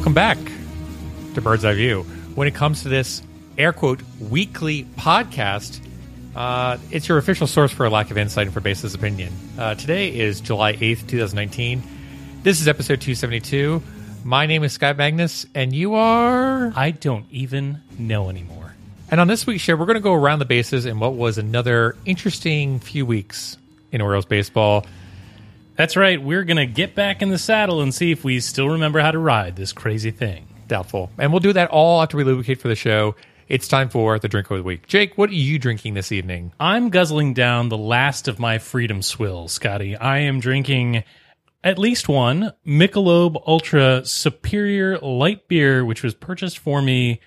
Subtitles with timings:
[0.00, 0.38] Welcome back
[1.34, 2.04] to Bird's Eye View.
[2.34, 3.20] When it comes to this
[3.58, 5.78] air quote weekly podcast,
[6.34, 9.30] uh, it's your official source for a lack of insight and for baseless opinion.
[9.58, 11.82] Uh, today is July 8th, 2019.
[12.42, 13.82] This is episode 272.
[14.24, 16.72] My name is Scott Magnus, and you are.
[16.74, 18.74] I don't even know anymore.
[19.10, 21.36] And on this week's show, we're going to go around the bases in what was
[21.36, 23.58] another interesting few weeks
[23.92, 24.86] in Orioles baseball.
[25.76, 26.22] That's right.
[26.22, 29.10] We're going to get back in the saddle and see if we still remember how
[29.10, 30.46] to ride this crazy thing.
[30.68, 31.10] Doubtful.
[31.18, 33.16] And we'll do that all after we lubricate for the show.
[33.48, 34.86] It's time for the drink of the week.
[34.86, 36.52] Jake, what are you drinking this evening?
[36.60, 39.96] I'm guzzling down the last of my freedom swills, Scotty.
[39.96, 41.02] I am drinking
[41.64, 47.20] at least one Michelob Ultra Superior Light Beer, which was purchased for me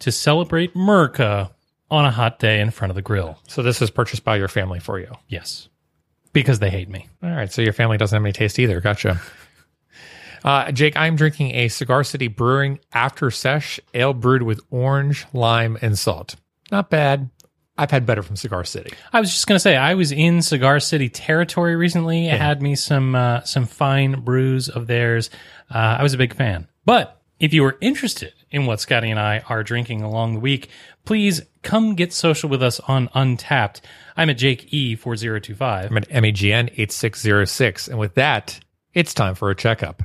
[0.00, 1.52] to celebrate Merca
[1.90, 3.38] on a hot day in front of the grill.
[3.46, 5.12] So this was purchased by your family for you.
[5.28, 5.68] Yes,
[6.32, 7.08] because they hate me.
[7.22, 7.52] All right.
[7.52, 8.80] So your family doesn't have any taste either.
[8.80, 9.20] Gotcha.
[10.44, 15.76] Uh, Jake, I'm drinking a Cigar City Brewing After Sesh ale brewed with orange, lime,
[15.82, 16.36] and salt.
[16.70, 17.30] Not bad.
[17.76, 18.92] I've had better from Cigar City.
[19.12, 22.26] I was just gonna say I was in Cigar City territory recently.
[22.26, 25.30] It had me some uh, some fine brews of theirs.
[25.72, 26.66] Uh, I was a big fan.
[26.84, 30.68] But if you are interested in what Scotty and I are drinking along the week,
[31.04, 33.80] please come get social with us on Untappd.
[34.16, 35.90] I'm at Jake E four zero two five.
[35.90, 37.88] I'm at MEGN 8606.
[37.88, 38.60] And with that,
[38.94, 40.02] it's time for a checkup.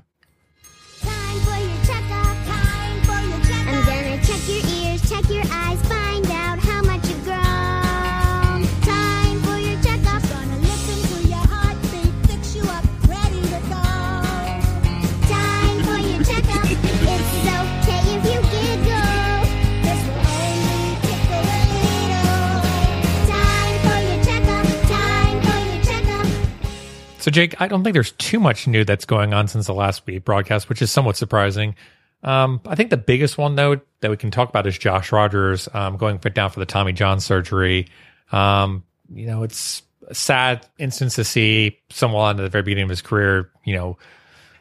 [27.33, 30.05] So, Jake, I don't think there's too much new that's going on since the last
[30.05, 31.75] week broadcast, which is somewhat surprising.
[32.21, 35.67] Um, I think the biggest one, though, that we can talk about is Josh Rogers
[35.73, 37.87] um, going down for the Tommy John surgery.
[38.31, 42.89] Um, you know, it's a sad instance to see someone at the very beginning of
[42.91, 43.97] his career, you know,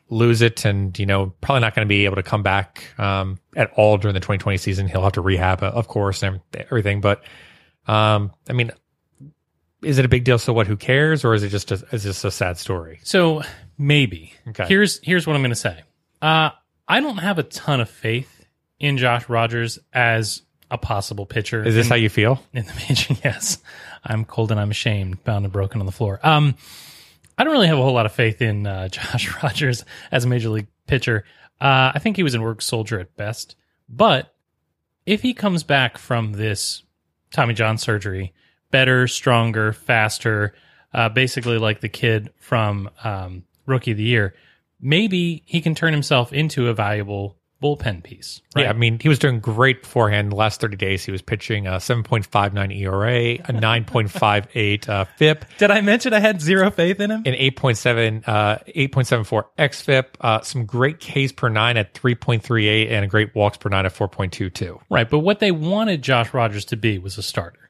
[0.09, 3.39] lose it and, you know, probably not going to be able to come back um,
[3.55, 4.89] at all during the 2020 season.
[4.89, 7.03] He'll have to rehab, of course, and everything.
[7.03, 7.23] But,
[7.87, 8.73] um, I mean,
[9.83, 10.39] is it a big deal?
[10.39, 10.67] So what?
[10.67, 11.25] Who cares?
[11.25, 13.01] Or is it just a, is this a sad story?
[13.03, 13.43] So
[13.79, 14.33] maybe.
[14.49, 14.67] Okay.
[14.67, 15.81] Here's here's what I'm gonna say.
[16.21, 16.51] Uh,
[16.89, 18.47] I don't have a ton of faith
[18.79, 21.65] in Josh Rogers as a possible pitcher.
[21.65, 22.43] Is this in- how you feel?
[22.53, 23.15] in the major.
[23.25, 23.59] Yes,
[24.05, 26.19] I'm cold and I'm ashamed, bound and broken on the floor.
[26.23, 26.55] Um,
[27.39, 30.29] I don't really have a whole lot of faith in uh, Josh Rogers as a
[30.29, 31.25] major league pitcher.
[31.61, 33.57] Uh, I think he was an work soldier at best.
[33.89, 34.35] But
[35.07, 36.83] if he comes back from this
[37.33, 38.33] Tommy John surgery
[38.73, 40.55] better, stronger, faster,
[40.93, 44.35] uh, basically like the kid from um, Rookie of the Year,
[44.81, 48.43] maybe he can turn himself into a valuable bullpen piece.
[48.57, 48.63] Right?
[48.65, 50.33] Yeah, I mean, he was doing great beforehand.
[50.33, 55.71] The last 30 days, he was pitching a 7.59 ERA, a 9.58 uh, FIP, Did
[55.71, 57.23] I mention I had zero faith in him?
[57.25, 63.09] an 8.7, uh, 8.74 XFIP, uh, some great Ks per nine at 3.38, and a
[63.09, 64.81] great walks per nine at 4.22.
[64.91, 67.62] Right, but what they wanted Josh Rogers to be was a starter,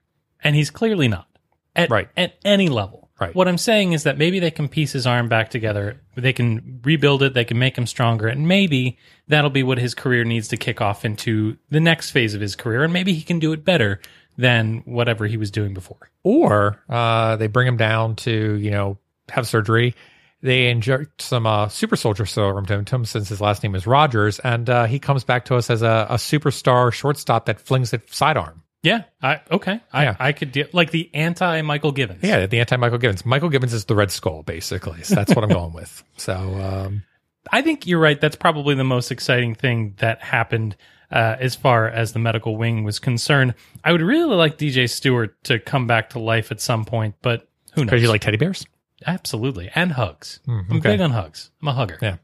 [0.43, 1.27] and he's clearly not
[1.75, 2.09] at Right.
[2.17, 3.11] at any level.
[3.21, 3.35] Right.
[3.35, 6.81] What I'm saying is that maybe they can piece his arm back together, they can
[6.83, 8.99] rebuild it, they can make him stronger, and maybe
[9.29, 12.57] that'll be what his career needs to kick off into the next phase of his
[12.57, 14.01] career, and maybe he can do it better
[14.37, 16.11] than whatever he was doing before.
[16.25, 18.99] Or uh, they bring him down to, you know,
[19.29, 19.95] have surgery.
[20.43, 24.41] They inject some uh, super soldier serum to him since his last name is Rogers,
[24.41, 28.13] and uh, he comes back to us as a, a superstar shortstop that flings it
[28.13, 28.63] sidearm.
[28.83, 30.17] Yeah, I okay, I Yeah.
[30.19, 32.23] I could deal like the anti Michael Givens.
[32.23, 33.25] Yeah, the anti Michael Givens.
[33.25, 35.03] Michael Givens is the Red Skull, basically.
[35.03, 36.03] So that's what I'm going with.
[36.17, 37.05] So, um,
[37.51, 38.21] I think you're right.
[38.21, 40.77] That's probably the most exciting thing that happened
[41.13, 43.55] uh, as far as the medical wing was concerned.
[43.85, 47.49] I would really like DJ Stewart to come back to life at some point, but
[47.75, 47.87] who knows?
[47.91, 48.67] because you like teddy bears?
[49.07, 49.71] Absolutely.
[49.75, 50.41] And hugs.
[50.49, 51.51] I'm big on hugs.
[51.61, 51.99] I'm a hugger.
[52.01, 52.17] Yeah.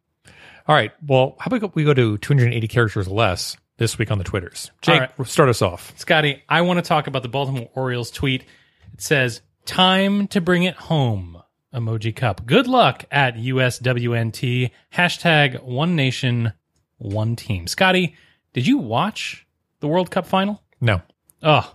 [0.66, 0.92] All right.
[1.06, 4.70] Well, how about we go to 280 characters less this week on the Twitters?
[4.82, 5.26] Jake, right.
[5.26, 5.92] start us off.
[5.96, 8.44] Scotty, I want to talk about the Baltimore Orioles tweet.
[8.92, 11.42] It says, Time to bring it home.
[11.74, 12.46] Emoji cup.
[12.46, 14.70] Good luck at USWNT.
[14.94, 16.52] Hashtag one nation,
[16.96, 17.66] one team.
[17.66, 18.16] Scotty,
[18.54, 19.46] did you watch
[19.80, 20.62] the World Cup final?
[20.80, 21.02] No.
[21.42, 21.74] Oh,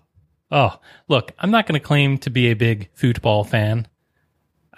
[0.52, 3.88] oh, look, I'm not going to claim to be a big football fan.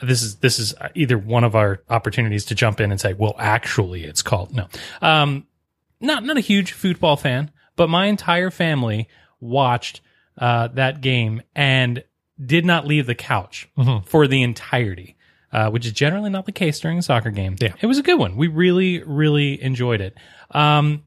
[0.04, 3.36] This is this is either one of our opportunities to jump in and say, well,
[3.40, 4.68] actually, it's called no.
[5.02, 5.48] Um,
[6.06, 9.08] not not a huge football fan, but my entire family
[9.40, 10.02] watched
[10.38, 12.04] uh, that game and
[12.44, 13.68] did not leave the couch
[14.06, 15.16] for the entirety.
[15.52, 17.56] uh, which is generally not the case during a soccer game.
[17.62, 17.74] Yeah.
[17.80, 18.36] It was a good one.
[18.36, 20.18] We really, really enjoyed it.
[20.52, 21.04] Um,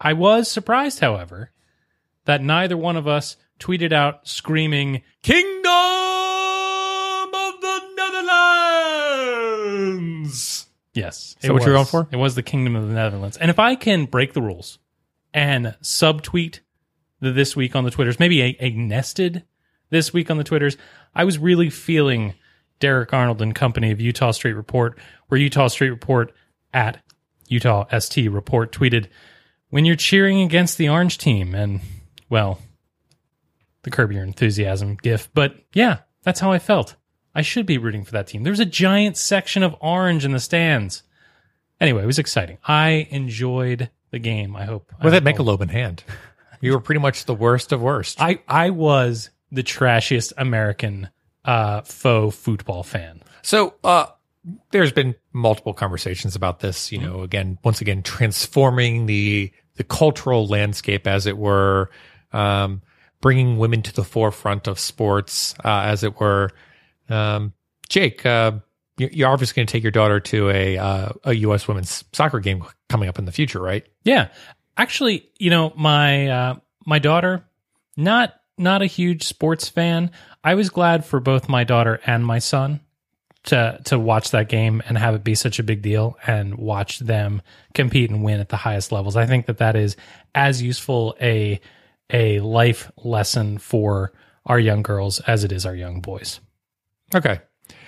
[0.00, 1.50] I was surprised, however,
[2.26, 5.99] that neither one of us tweeted out screaming, Kingdom
[10.94, 11.36] Yes.
[11.40, 12.08] that what you're going for?
[12.10, 13.36] It was the Kingdom of the Netherlands.
[13.36, 14.78] And if I can break the rules
[15.32, 16.60] and subtweet
[17.20, 19.44] the this week on the Twitters, maybe a, a nested
[19.90, 20.76] this week on the Twitters,
[21.14, 22.34] I was really feeling
[22.80, 24.98] Derek Arnold and company of Eutaw Street Report,
[25.28, 26.32] where Eutaw Street Report
[26.72, 27.02] at
[27.50, 29.06] Eutaw ST Report tweeted,
[29.68, 31.80] when you're cheering against the orange team and,
[32.28, 32.58] well,
[33.82, 35.30] the curb your enthusiasm gif.
[35.34, 36.96] But yeah, that's how I felt.
[37.34, 38.42] I should be rooting for that team.
[38.42, 41.02] There's a giant section of orange in the stands.
[41.80, 42.58] Anyway, it was exciting.
[42.64, 44.56] I enjoyed the game.
[44.56, 44.92] I hope.
[45.02, 46.04] With that Michelob in hand,
[46.60, 48.20] you were pretty much the worst of worst.
[48.20, 51.08] I I was the trashiest American
[51.44, 53.22] uh, faux football fan.
[53.42, 54.06] So, uh,
[54.70, 56.92] there's been multiple conversations about this.
[56.92, 61.90] You know, again, once again, transforming the the cultural landscape, as it were,
[62.32, 62.82] um,
[63.20, 66.50] bringing women to the forefront of sports, uh, as it were.
[67.10, 67.52] Um,
[67.88, 68.52] Jake, uh,
[68.98, 71.66] you- you're obviously going to take your daughter to a uh, a U.S.
[71.66, 73.86] women's soccer game coming up in the future, right?
[74.04, 74.28] Yeah,
[74.76, 76.54] actually, you know my uh,
[76.86, 77.44] my daughter,
[77.96, 80.10] not not a huge sports fan.
[80.44, 82.80] I was glad for both my daughter and my son
[83.44, 86.98] to to watch that game and have it be such a big deal and watch
[86.98, 87.40] them
[87.74, 89.16] compete and win at the highest levels.
[89.16, 89.96] I think that that is
[90.34, 91.58] as useful a
[92.12, 94.12] a life lesson for
[94.44, 96.40] our young girls as it is our young boys.
[97.14, 97.40] Okay.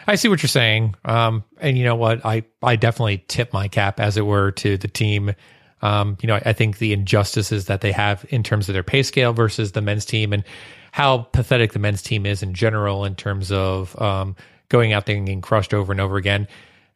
[0.06, 0.94] I see what you're saying.
[1.04, 2.24] Um, and you know what?
[2.24, 5.32] I, I definitely tip my cap, as it were, to the team.
[5.80, 8.82] Um, you know, I, I think the injustices that they have in terms of their
[8.82, 10.44] pay scale versus the men's team and
[10.92, 14.36] how pathetic the men's team is in general in terms of um,
[14.68, 16.46] going out there and getting crushed over and over again.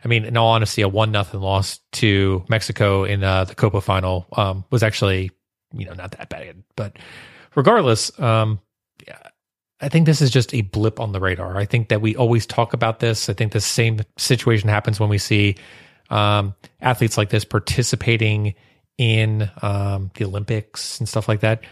[0.05, 3.81] I mean, in all honesty, a one nothing loss to Mexico in uh, the Copa
[3.81, 5.31] final um, was actually,
[5.73, 6.63] you know, not that bad.
[6.77, 6.97] But
[7.55, 8.61] regardless, um,
[9.81, 11.57] I think this is just a blip on the radar.
[11.57, 13.29] I think that we always talk about this.
[13.29, 15.57] I think the same situation happens when we see
[16.09, 18.55] um, athletes like this participating
[18.97, 21.63] in um, the Olympics and stuff like that.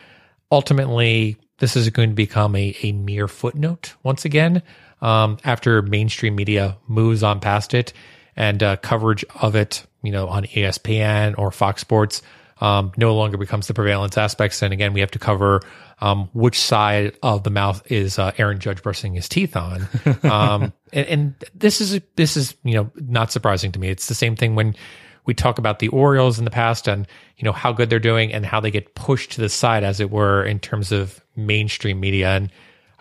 [0.52, 4.62] Ultimately, this is going to become a, a mere footnote once again
[5.00, 7.92] um, after mainstream media moves on past it
[8.36, 12.20] and uh, coverage of it, you know, on ESPN or Fox Sports
[12.64, 14.62] um, no longer becomes the prevalence aspects.
[14.62, 15.60] And again, we have to cover
[16.00, 19.86] um, which side of the mouth is uh, Aaron Judge brushing his teeth on.
[20.24, 23.88] Um, and, and this is this is you know not surprising to me.
[23.88, 24.74] It's the same thing when
[25.26, 27.06] we talk about the Orioles in the past and
[27.36, 30.00] you know how good they're doing and how they get pushed to the side, as
[30.00, 32.30] it were, in terms of mainstream media.
[32.30, 32.50] And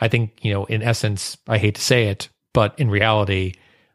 [0.01, 3.53] I think you know, in essence, I hate to say it, but in reality,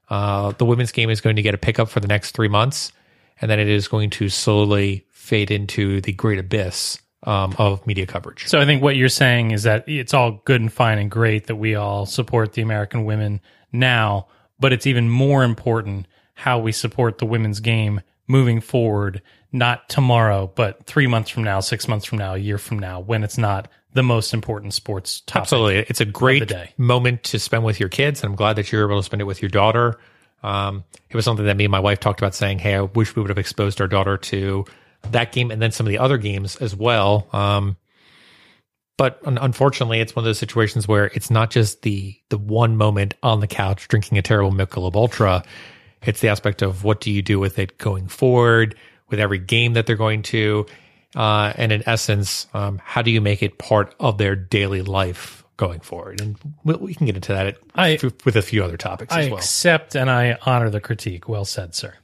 [0.08, 2.92] uh, the women's game is going to get a pickup for the next three months,
[3.40, 8.06] and then it is going to slowly fade into the great abyss um, of media
[8.06, 8.46] coverage.
[8.46, 11.46] So I think what you're saying is that it's all good and fine and great
[11.46, 13.40] that we all support the American women
[13.72, 19.20] now, but it's even more important how we support the women's game moving forward,
[19.52, 23.00] not tomorrow, but three months from now, six months from now, a year from now,
[23.00, 25.42] when it's not the most important sports topic.
[25.42, 25.78] Absolutely.
[25.88, 26.72] It's a great day.
[26.76, 28.22] moment to spend with your kids.
[28.22, 29.98] And I'm glad that you're able to spend it with your daughter.
[30.42, 33.16] Um, it was something that me and my wife talked about saying, Hey, I wish
[33.16, 34.64] we would have exposed our daughter to
[35.10, 37.26] that game and then some of the other games as well.
[37.32, 37.76] Um,
[38.96, 42.76] but un- unfortunately, it's one of those situations where it's not just the the one
[42.76, 45.44] moment on the couch drinking a terrible Michelob Ultra.
[46.02, 48.74] It's the aspect of what do you do with it going forward,
[49.08, 50.66] with every game that they're going to,
[51.16, 55.44] uh, and in essence, um, how do you make it part of their daily life
[55.56, 56.20] going forward?
[56.20, 59.28] And we, we can get into that I- with a few other topics I as
[59.30, 59.38] well.
[59.38, 61.28] accept and I honor the critique.
[61.28, 61.94] Well said, sir.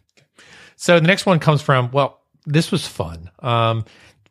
[0.76, 3.30] So the next one comes from, well, this was fun.
[3.40, 3.84] Um,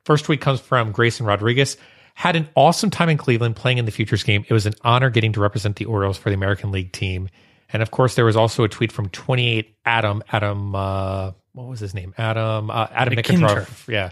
[0.06, 1.78] first tweet comes from Grayson Rodriguez.
[2.16, 4.46] Had an awesome time in Cleveland playing in the Futures game.
[4.48, 7.30] It was an honor getting to represent the Orioles for the American League team.
[7.72, 11.80] And of course, there was also a tweet from 28 Adam, Adam, uh, what was
[11.80, 12.14] his name?
[12.18, 13.66] Adam, uh, Adam McIntyre.
[13.66, 13.88] McIntyre.
[13.88, 14.12] Yeah.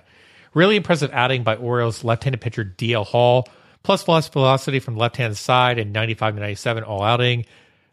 [0.53, 3.47] Really impressive outing by Orioles left-handed pitcher DL Hall,
[3.83, 7.45] plus velocity from left-hand side and 95 to 97 all outing.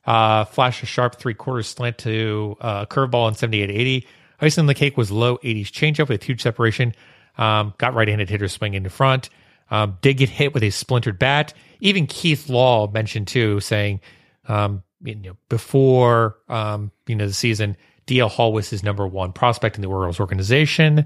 [0.07, 4.07] Uh, flash a sharp three quarters slant to uh, curveball in 78 80.
[4.41, 6.95] Icing on the cake was low 80s changeup with huge separation.
[7.37, 9.31] Um, got right handed hitters swinging in front.
[9.71, 11.55] Um, did get hit with a splintered bat.
[11.81, 14.01] Even Keith Law mentioned too, saying,
[14.49, 17.77] um, you know, before um, you know the season,
[18.07, 21.05] DL Hall was his number one prospect in the Orioles organization.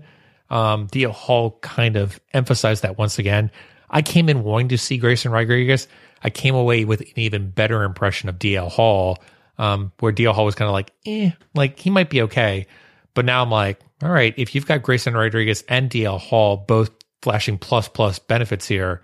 [0.49, 3.51] Um, DL Hall kind of emphasized that once again.
[3.91, 5.89] I came in wanting to see Grayson Rodriguez.
[6.23, 9.19] I came away with an even better impression of DL Hall.
[9.59, 12.67] um, where DL Hall was kind of like, eh, like he might be okay.
[13.15, 16.91] But now I'm like, all right, if you've got Grayson Rodriguez and DL Hall both
[17.21, 19.03] flashing plus plus benefits here,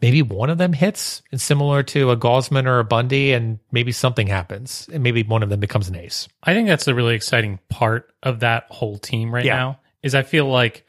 [0.00, 3.92] maybe one of them hits and similar to a Gausman or a Bundy, and maybe
[3.92, 6.28] something happens, and maybe one of them becomes an ace.
[6.42, 9.56] I think that's the really exciting part of that whole team right Yeah.
[9.56, 9.80] now.
[10.02, 10.86] Is I feel like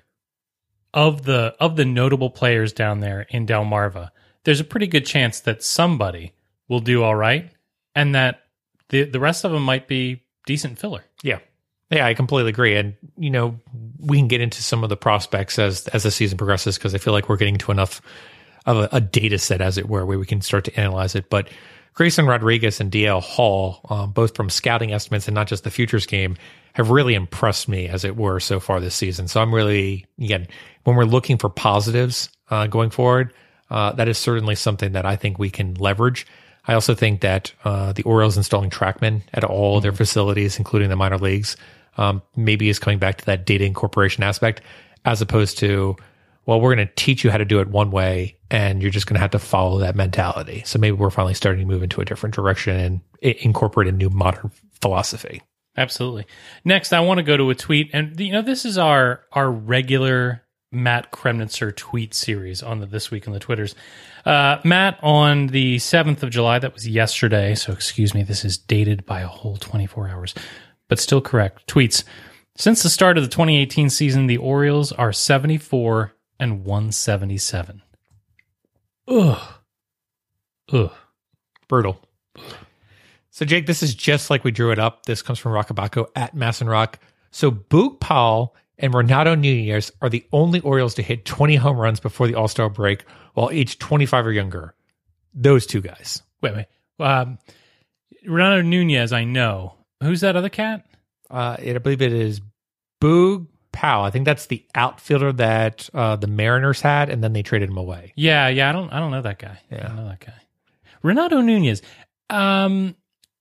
[0.93, 4.10] of the of the notable players down there in Delmarva,
[4.43, 6.34] there's a pretty good chance that somebody
[6.67, 7.51] will do all right,
[7.93, 8.41] and that
[8.89, 11.03] the the rest of them might be decent filler.
[11.24, 11.39] Yeah.
[11.92, 12.75] Yeah, I completely agree.
[12.75, 13.60] And, you know,
[14.00, 16.98] we can get into some of the prospects as as the season progresses because I
[16.98, 18.01] feel like we're getting to enough
[18.65, 21.30] of a, a data set, as it were, where we can start to analyze it.
[21.30, 21.50] But
[21.94, 26.06] Grayson Rodriguez and DL Hall, um, both from scouting estimates and not just the futures
[26.06, 26.36] game,
[26.74, 29.27] have really impressed me, as it were, so far this season.
[29.27, 30.48] So I'm really, again,
[30.84, 33.34] when we're looking for positives uh, going forward,
[33.70, 36.27] uh, that is certainly something that I think we can leverage.
[36.68, 40.96] I also think that uh, the Orioles installing TrackMan at all their facilities, including the
[40.96, 41.56] minor leagues,
[41.97, 44.61] um, maybe is coming back to that data incorporation aspect,
[45.05, 45.95] as opposed to,
[46.45, 49.07] well, we're going to teach you how to do it one way, and you're just
[49.07, 50.63] going to have to follow that mentality.
[50.65, 54.09] So maybe we're finally starting to move into a different direction and incorporate a new
[54.09, 55.41] modern philosophy.
[55.77, 56.25] Absolutely.
[56.63, 59.51] Next, I want to go to a tweet, and you know this is our our
[59.51, 63.75] regular Matt Kremnitzer tweet series on the This Week on the Twitters.
[64.25, 67.55] Uh, Matt on the seventh of July, that was yesterday.
[67.55, 70.33] So excuse me, this is dated by a whole twenty four hours,
[70.88, 71.68] but still correct.
[71.68, 72.04] Tweets
[72.58, 77.82] since the start of the 2018 season, the Orioles are 74 and 177.
[79.10, 79.54] Ugh.
[80.72, 80.92] Ugh.
[81.68, 82.01] Brutal.
[83.30, 85.06] So, Jake, this is just like we drew it up.
[85.06, 87.00] This comes from Rockabaco at Masson Rock.
[87.30, 92.00] So, Boog Powell and Renato Nunez are the only Orioles to hit 20 home runs
[92.00, 94.75] before the All Star break while aged 25 or younger.
[95.34, 96.22] Those two guys.
[96.42, 96.68] Wait, wait.
[97.06, 97.38] Um,
[98.25, 99.75] Renato Nunez, I know.
[100.05, 100.85] Who's that other cat?
[101.29, 102.41] Uh, it, I believe it is
[103.01, 104.03] Boog Powell.
[104.05, 107.77] I think that's the outfielder that uh, the Mariners had, and then they traded him
[107.77, 108.13] away.
[108.15, 108.69] Yeah, yeah.
[108.69, 108.91] I don't.
[108.93, 109.59] I don't know that guy.
[109.71, 109.88] I Yeah.
[109.88, 110.33] don't know that guy.
[111.03, 111.81] Renato Nunez.
[112.29, 112.95] Um,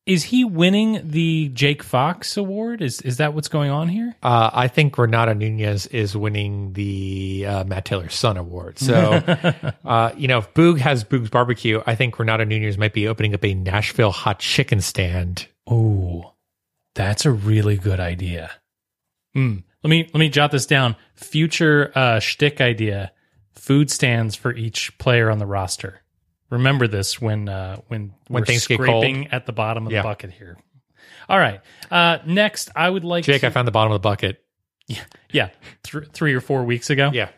[0.06, 2.82] is he winning the Jake Fox Award?
[2.82, 4.14] Is is that what's going on here?
[4.22, 8.78] Uh, I think Renato Nunez is winning the uh, Matt Taylor Son Award.
[8.78, 9.22] So,
[9.84, 13.32] uh, you know, if Boog has Boog's Barbecue, I think Renato Nunez might be opening
[13.34, 15.46] up a Nashville hot chicken stand.
[15.66, 16.33] Oh,
[16.94, 18.50] that's a really good idea.
[19.34, 19.58] Hmm.
[19.82, 20.96] Let me let me jot this down.
[21.14, 23.12] Future uh, shtick idea:
[23.52, 26.00] food stands for each player on the roster.
[26.50, 30.02] Remember this when uh, when When we're things get scraping at the bottom of Yeah.
[30.02, 30.56] the bucket here.
[31.28, 31.60] All right.
[31.90, 34.42] Uh, next, I would like Jake, to, I found the bottom of the bucket.
[35.32, 35.48] yeah,
[35.82, 37.10] th- three or four weeks ago.
[37.12, 37.30] Yeah.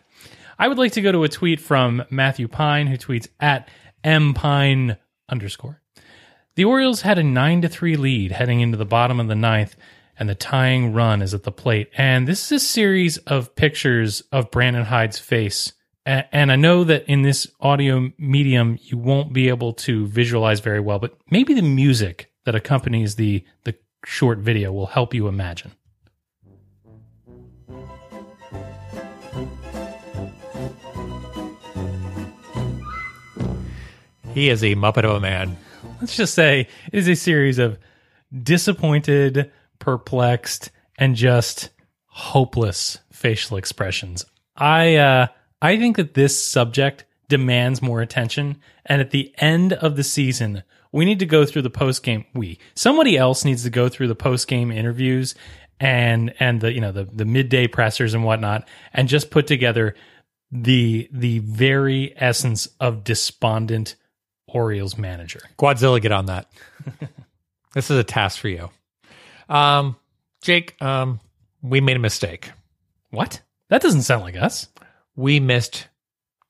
[0.58, 3.68] I would like to go to a tweet from Matthew Pine, who tweets at
[4.04, 4.96] mpine
[5.28, 5.80] underscore.
[6.56, 9.76] The Orioles had a nine to three lead heading into the bottom of the ninth,
[10.18, 11.90] and the tying run is at the plate.
[11.98, 15.74] And this is a series of pictures of Brandon Hyde's face.
[16.06, 20.80] And I know that in this audio medium, you won't be able to visualize very
[20.80, 23.74] well, but maybe the music that accompanies the the
[24.06, 25.72] short video will help you imagine.
[34.32, 35.58] He is a Muppet of a man.
[36.00, 36.60] Let's just say
[36.92, 37.78] it is a series of
[38.42, 41.70] disappointed, perplexed, and just
[42.06, 44.24] hopeless facial expressions.
[44.56, 45.26] I uh
[45.60, 50.62] I think that this subject demands more attention and at the end of the season
[50.92, 54.06] we need to go through the post game we somebody else needs to go through
[54.06, 55.34] the post game interviews
[55.80, 59.94] and and the you know the the midday pressers and whatnot and just put together
[60.52, 63.96] the the very essence of despondent
[64.48, 65.40] Orioles manager.
[65.58, 66.50] Quadzilla, get on that.
[67.74, 68.70] this is a task for you.
[69.48, 69.96] Um,
[70.42, 71.20] Jake, um,
[71.62, 72.50] we made a mistake.
[73.10, 73.40] What?
[73.68, 74.68] That doesn't sound like us.
[75.16, 75.88] We missed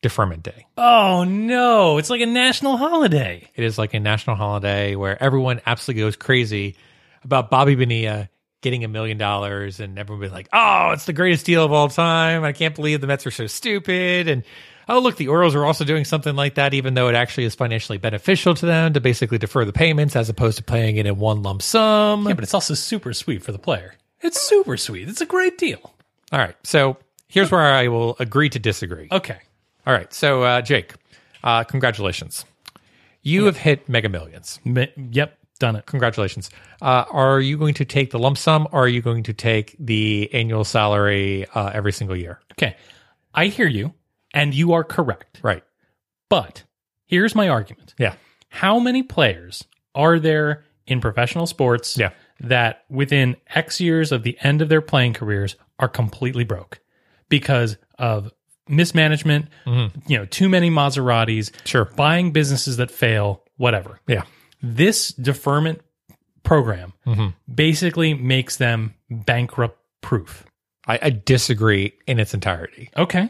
[0.02, 0.66] Deferment Day.
[0.76, 3.48] Oh no, it's like a national holiday.
[3.54, 6.76] It is like a national holiday where everyone absolutely goes crazy
[7.24, 8.28] about Bobby Bonilla
[8.62, 11.88] getting a million dollars, and everyone be like, "Oh, it's the greatest deal of all
[11.88, 12.44] time!
[12.44, 14.44] I can't believe the Mets are so stupid." And
[14.88, 17.54] oh, look, the Orioles are also doing something like that, even though it actually is
[17.54, 21.18] financially beneficial to them to basically defer the payments as opposed to paying it in
[21.18, 22.26] one lump sum.
[22.26, 23.94] Yeah, but it's also super sweet for the player.
[24.20, 25.08] It's super sweet.
[25.08, 25.92] It's a great deal.
[26.32, 26.96] All right, so
[27.28, 29.08] here's where I will agree to disagree.
[29.12, 29.38] Okay.
[29.86, 30.92] All right, so uh, Jake,
[31.44, 32.44] uh, congratulations.
[33.22, 34.60] You have hit Mega Millions.
[34.64, 35.86] Mi- Yep, done it.
[35.86, 36.50] Congratulations.
[36.80, 39.74] Uh, are you going to take the lump sum or are you going to take
[39.78, 42.40] the annual salary uh, every single year?
[42.52, 42.76] Okay.
[43.34, 43.92] I hear you,
[44.36, 45.40] and you are correct.
[45.42, 45.64] Right.
[46.28, 46.62] But
[47.06, 47.94] here's my argument.
[47.98, 48.14] Yeah.
[48.48, 49.64] How many players
[49.94, 52.10] are there in professional sports Yeah.
[52.40, 56.78] that within X years of the end of their playing careers are completely broke
[57.28, 58.32] because of
[58.68, 61.66] mismanagement, you know, too many Maseratis, Mm-hmm.
[61.66, 61.84] Sure.
[61.84, 64.00] buying businesses that fail, whatever.
[64.06, 64.22] Yeah.
[64.62, 65.80] This deferment
[66.42, 67.28] program Mm-hmm.
[67.52, 70.44] basically makes them bankrupt proof.
[70.86, 72.90] I, I disagree in its entirety.
[72.96, 73.28] Okay.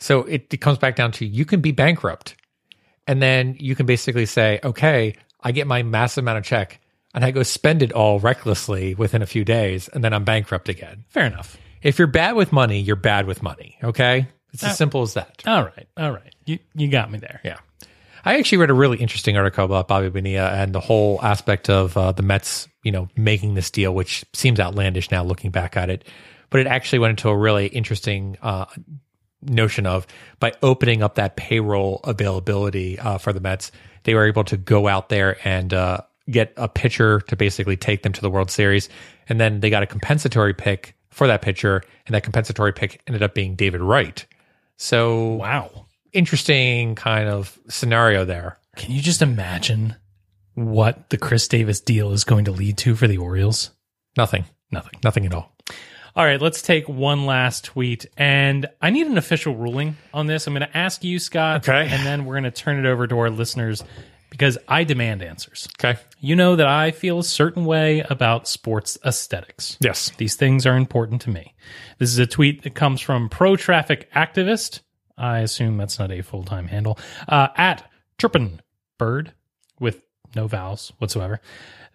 [0.00, 2.36] So it, it comes back down to you can be bankrupt.
[3.06, 6.80] And then you can basically say, okay, I get my massive amount of check
[7.14, 10.68] and I go spend it all recklessly within a few days and then I'm bankrupt
[10.68, 11.04] again.
[11.08, 11.56] Fair enough.
[11.82, 13.78] If you're bad with money, you're bad with money.
[13.82, 14.28] Okay.
[14.52, 15.42] It's as simple as that.
[15.46, 15.88] All right.
[15.96, 16.34] All right.
[16.44, 17.40] You you got me there.
[17.44, 17.58] Yeah.
[18.24, 21.96] I actually read a really interesting article about Bobby Bonilla and the whole aspect of
[21.96, 25.88] uh, the Mets, you know, making this deal, which seems outlandish now looking back at
[25.88, 26.04] it.
[26.50, 28.66] But it actually went into a really interesting uh,
[29.42, 30.06] notion of
[30.38, 33.72] by opening up that payroll availability uh, for the Mets,
[34.04, 35.98] they were able to go out there and uh,
[36.30, 38.88] get a pitcher to basically take them to the World Series.
[39.28, 43.22] And then they got a compensatory pick for that pitcher, and that compensatory pick ended
[43.22, 44.24] up being David Wright.
[44.76, 45.86] So Wow.
[46.12, 48.58] interesting kind of scenario there.
[48.76, 49.96] Can you just imagine
[50.54, 53.70] what the Chris Davis deal is going to lead to for the Orioles?
[54.16, 54.44] Nothing.
[54.70, 55.00] Nothing.
[55.02, 55.52] Nothing at all.
[56.16, 58.06] All right, let's take one last tweet.
[58.16, 60.46] And I need an official ruling on this.
[60.46, 61.68] I'm going to ask you, Scott.
[61.68, 61.88] Okay.
[61.90, 63.84] And then we're going to turn it over to our listeners
[64.30, 65.68] because I demand answers.
[65.78, 65.98] Okay.
[66.20, 69.76] You know that I feel a certain way about sports aesthetics.
[69.80, 70.10] Yes.
[70.16, 71.54] These things are important to me.
[71.98, 74.80] This is a tweet that comes from Pro Traffic Activist.
[75.18, 76.98] I assume that's not a full time handle.
[77.28, 78.60] Uh, at Chirpin
[78.98, 79.32] Bird
[79.78, 80.02] with
[80.34, 81.40] no vowels whatsoever.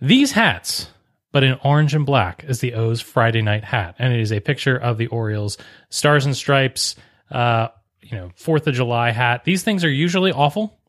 [0.01, 0.89] These hats,
[1.35, 4.39] but in orange and black, is the O's Friday night hat, and it is a
[4.39, 5.57] picture of the Orioles
[5.89, 6.95] stars and stripes.
[7.29, 7.67] Uh,
[8.01, 9.43] you know, Fourth of July hat.
[9.43, 10.79] These things are usually awful.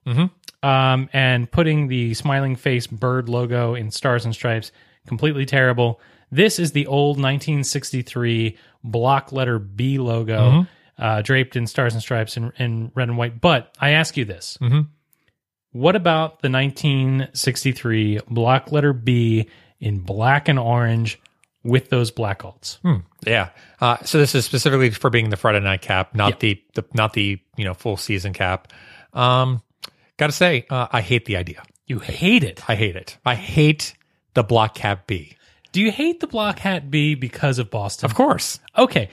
[0.63, 4.71] Um, and putting the smiling face bird logo in stars and stripes
[5.09, 6.01] completely terrible.
[6.31, 10.39] This is the old 1963 block letter B logo,
[10.97, 13.41] uh, draped in stars and stripes in, in red and white.
[13.41, 14.59] But I ask you this:
[15.73, 19.49] What about the 1963 block letter B
[19.81, 21.21] in black and orange
[21.63, 22.79] with those black alts?
[23.27, 23.51] Yeah.
[23.81, 27.13] Uh, so this is specifically for being the Friday night cap, not the, the not
[27.13, 28.73] the you know full season cap.
[29.13, 29.63] Um,
[30.17, 31.63] Got to say, uh, I hate the idea.
[31.87, 32.63] You hate it.
[32.69, 33.19] I hate it.
[33.25, 33.95] I hate
[34.35, 35.37] the block cap B.
[35.73, 38.07] Do you hate the block hat B because of Boston?
[38.07, 38.59] Of course.
[38.79, 39.11] Okay.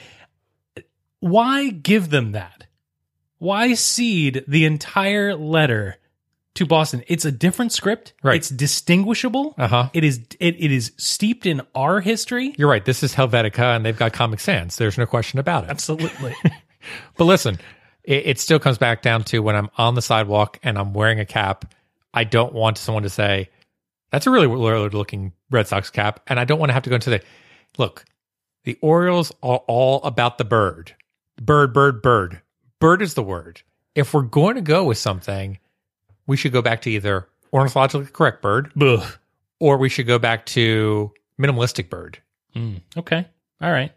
[1.20, 2.68] Why give them that?
[3.38, 5.98] Why seed the entire letter
[6.56, 7.04] to Boston?
[7.08, 8.14] It's a different script.
[8.24, 8.36] Right.
[8.36, 9.56] It's distinguishable.
[9.58, 9.90] Uh-huh.
[9.94, 12.54] It is it, it is steeped in our history.
[12.58, 12.84] You're right.
[12.84, 14.76] This is Helvetica, and they've got Comic Sans.
[14.76, 15.70] There's no question about it.
[15.70, 16.36] Absolutely.
[17.18, 17.60] But listen,
[18.04, 21.20] it, it still comes back down to when I'm on the sidewalk and I'm wearing
[21.20, 21.74] a cap.
[22.14, 23.50] I don't want someone to say,
[24.12, 26.90] "That's a really weird looking Red Sox cap," and I don't want to have to
[26.90, 27.22] go into the
[27.78, 28.06] look.
[28.66, 30.94] The Orioles are all about the bird,
[31.42, 32.42] bird, bird, bird.
[32.80, 33.62] Bird is the word.
[33.96, 35.60] If we're going to go with something,
[36.28, 39.04] we should go back to either ornithologically correct bird, Ugh.
[39.60, 42.20] or we should go back to minimalistic bird.
[42.56, 43.28] Mm, okay.
[43.62, 43.92] All right.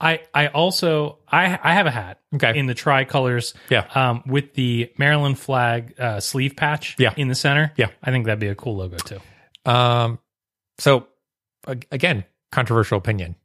[0.00, 2.58] I I also I I have a hat Okay.
[2.58, 3.54] in the tricolors.
[3.70, 3.86] Yeah.
[3.94, 6.96] Um, with the Maryland flag uh, sleeve patch.
[6.98, 7.14] Yeah.
[7.16, 7.72] In the center.
[7.76, 7.88] Yeah.
[8.02, 9.20] I think that'd be a cool logo too.
[9.64, 10.18] Um,
[10.78, 11.06] so
[11.90, 13.36] again, controversial opinion.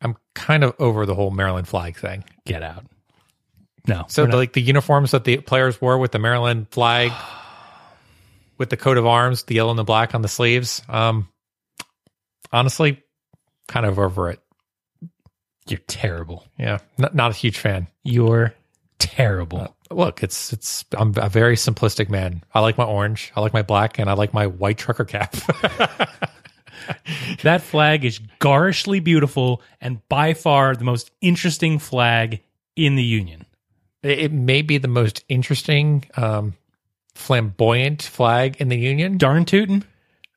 [0.00, 2.24] I'm kind of over the whole Maryland flag thing.
[2.46, 2.84] Get out.
[3.88, 4.04] No.
[4.08, 7.10] So we're like the uniforms that the players wore with the Maryland flag,
[8.58, 10.82] with the coat of arms, the yellow and the black on the sleeves.
[10.88, 11.28] Um,
[12.52, 13.02] honestly,
[13.68, 14.40] kind of over it.
[15.66, 16.44] you're terrible.
[16.58, 17.88] Yeah, not, not a huge fan.
[18.02, 18.54] You're
[18.98, 19.74] terrible.
[19.90, 20.84] Look, it's it's.
[20.96, 22.42] I'm a very simplistic man.
[22.52, 25.32] I like my orange, I like my black, and I like my white trucker cap.
[27.42, 32.40] that flag is garishly beautiful and by far the most interesting flag
[32.76, 33.46] in the Union.
[34.02, 36.54] it, it may be the most interesting, um,
[37.14, 39.18] flamboyant flag in the union.
[39.18, 39.84] Darn tootin'.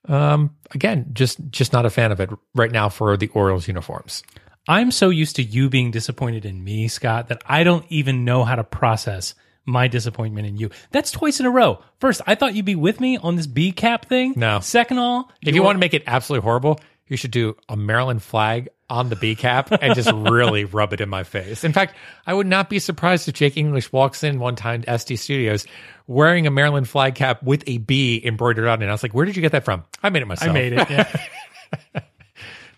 [0.07, 4.23] Um, again, just just not a fan of it right now for the Orioles uniforms.
[4.67, 8.43] I'm so used to you being disappointed in me, Scott, that I don't even know
[8.43, 9.33] how to process
[9.65, 10.69] my disappointment in you.
[10.91, 11.81] That's twice in a row.
[11.99, 14.33] First, I thought you'd be with me on this B cap thing.
[14.35, 14.59] No.
[14.59, 18.21] Second, all If you want to make it absolutely horrible, you should do a Maryland
[18.21, 21.63] flag on the B cap and just really rub it in my face.
[21.63, 24.87] In fact, I would not be surprised if Jake English walks in one time to
[24.87, 25.65] SD Studios
[26.07, 28.85] wearing a Maryland flag cap with a B embroidered on it.
[28.85, 29.83] And I was like, where did you get that from?
[30.01, 30.49] I made it myself.
[30.49, 30.89] I made it.
[30.89, 32.01] Yeah.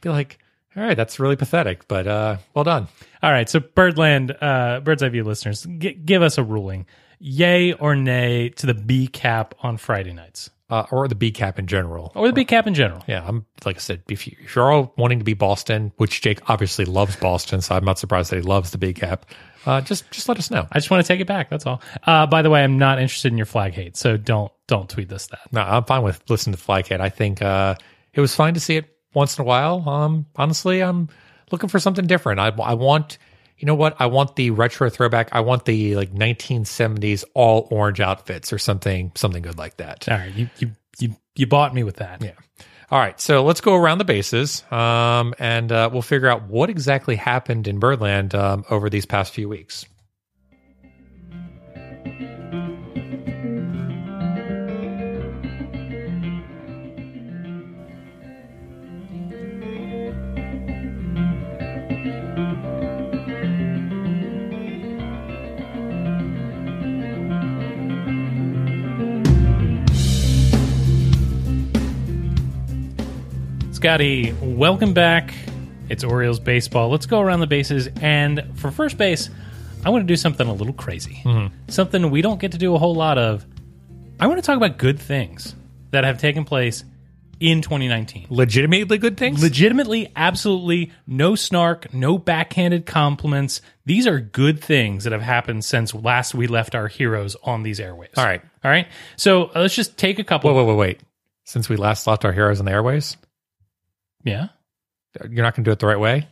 [0.01, 0.39] Be like,
[0.75, 2.87] all right, that's really pathetic, but uh, well done.
[3.21, 6.85] All right, so Birdland, uh, Bird's Eye View listeners, g- give us a ruling:
[7.19, 10.49] yay or nay to the B cap on Friday nights?
[10.69, 12.12] Uh, or the B cap in general.
[12.15, 13.03] or the big cap in general.
[13.08, 16.21] Yeah, I'm like I said, if, you, if you're all wanting to be Boston, which
[16.21, 19.25] Jake obviously loves Boston, so I'm not surprised that he loves the B cap.
[19.65, 20.67] Uh, just just let us know.
[20.71, 21.49] I just want to take it back.
[21.49, 21.82] That's all.
[22.03, 25.10] Uh, by the way, I'm not interested in your flag hate, so don't don't tweet
[25.10, 25.51] this that.
[25.51, 27.01] No, I'm fine with listening to flag hate.
[27.01, 27.75] I think uh,
[28.13, 29.88] it was fine to see it once in a while.
[29.88, 31.10] Um, honestly, I'm
[31.51, 32.39] looking for something different.
[32.39, 33.17] I, I want,
[33.60, 33.95] you know what?
[34.00, 35.30] I want the retro throwback.
[35.34, 40.08] I want the like 1970s all orange outfits or something, something good like that.
[40.10, 42.24] All right, you you you you bought me with that.
[42.24, 42.32] Yeah.
[42.91, 46.72] All right, so let's go around the bases, um, and uh, we'll figure out what
[46.72, 49.86] exactly happened in Birdland um, over these past few weeks.
[73.79, 75.33] Scotty, welcome back.
[75.87, 76.89] It's Orioles baseball.
[76.89, 77.87] Let's go around the bases.
[78.01, 79.29] And for first base,
[79.85, 81.23] I want to do something a little crazy.
[81.69, 83.45] Something we don't get to do a whole lot of.
[84.19, 85.55] I want to talk about good things
[85.91, 86.83] that have taken place
[87.39, 88.27] in 2019.
[88.29, 89.41] Legitimately good things.
[89.41, 93.61] Legitimately, absolutely no snark, no backhanded compliments.
[93.85, 97.79] These are good things that have happened since last we left our heroes on these
[97.79, 98.11] airways.
[98.17, 98.41] All right.
[98.61, 98.89] All right.
[99.15, 100.53] So uh, let's just take a couple.
[100.53, 100.99] Wait, wait, wait, wait.
[101.45, 103.15] Since we last left our heroes on the airways,
[104.23, 104.47] Yeah.
[105.21, 106.27] you're not going to do it the right way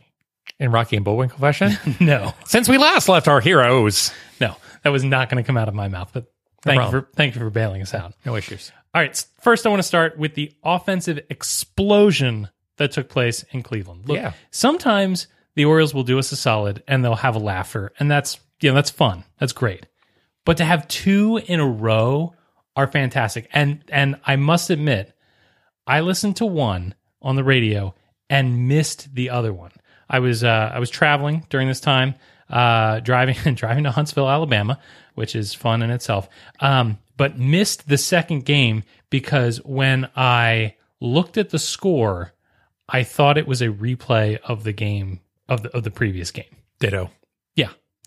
[0.60, 1.72] in Rocky and Bullwinkle fashion.
[2.00, 2.34] No.
[2.46, 5.74] Since we last left our heroes, No, that was not going to come out of
[5.74, 6.10] my mouth.
[6.12, 6.26] But
[6.62, 8.14] thank you for thank you for bailing us out.
[8.24, 8.70] no issues.
[8.94, 12.48] All right, first I want to start with the offensive explosion
[12.78, 14.08] that took place in Cleveland.
[14.08, 14.32] Look, Yeah.
[14.50, 18.38] sometimes the Orioles will do us a solid and they'll have a laugher, and that's
[18.60, 19.86] you know that's fun, that's great.
[20.44, 22.34] But to have two in a row
[22.76, 25.12] are fantastic, and and I must admit,
[25.86, 27.94] I listened to one on the radio
[28.30, 29.72] and missed the other one.
[30.08, 32.14] I was uh, I was traveling during this time,
[32.48, 34.78] uh, driving driving to Huntsville, Alabama,
[35.14, 36.28] which is fun in itself.
[36.60, 42.32] Um, but missed the second game because when I looked at the score,
[42.88, 46.56] I thought it was a replay of the game of the of the previous game.
[46.78, 47.10] Ditto.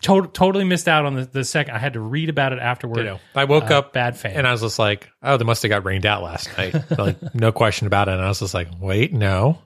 [0.02, 1.74] To- totally missed out on the, the second.
[1.74, 2.96] I had to read about it afterward.
[2.96, 3.20] Ditto.
[3.34, 4.32] I woke Uh, up bad fan.
[4.36, 6.74] and I was just like, oh, they must have got rained out last night.
[6.98, 8.12] like, no question about it.
[8.12, 9.58] And I was just like, wait, no.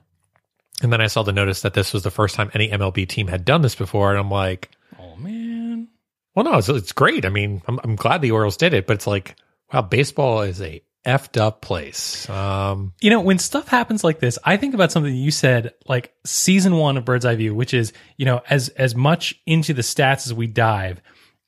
[0.83, 3.27] And then I saw the notice that this was the first time any MLB team
[3.27, 4.11] had done this before.
[4.11, 4.69] And I'm like,
[4.99, 5.87] oh man,
[6.35, 7.25] well, no, it's, it's great.
[7.25, 9.35] I mean, I'm, I'm glad the Orioles did it, but it's like,
[9.73, 12.29] wow, baseball is a effed up place.
[12.29, 16.13] Um, You know, when stuff happens like this, I think about something you said like
[16.25, 19.81] season one of Bird's Eye View, which is, you know, as as much into the
[19.81, 21.01] stats as we dive,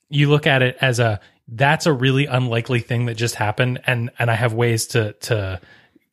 [0.09, 1.19] you look at it as a
[1.49, 5.59] that's a really unlikely thing that just happened and and I have ways to to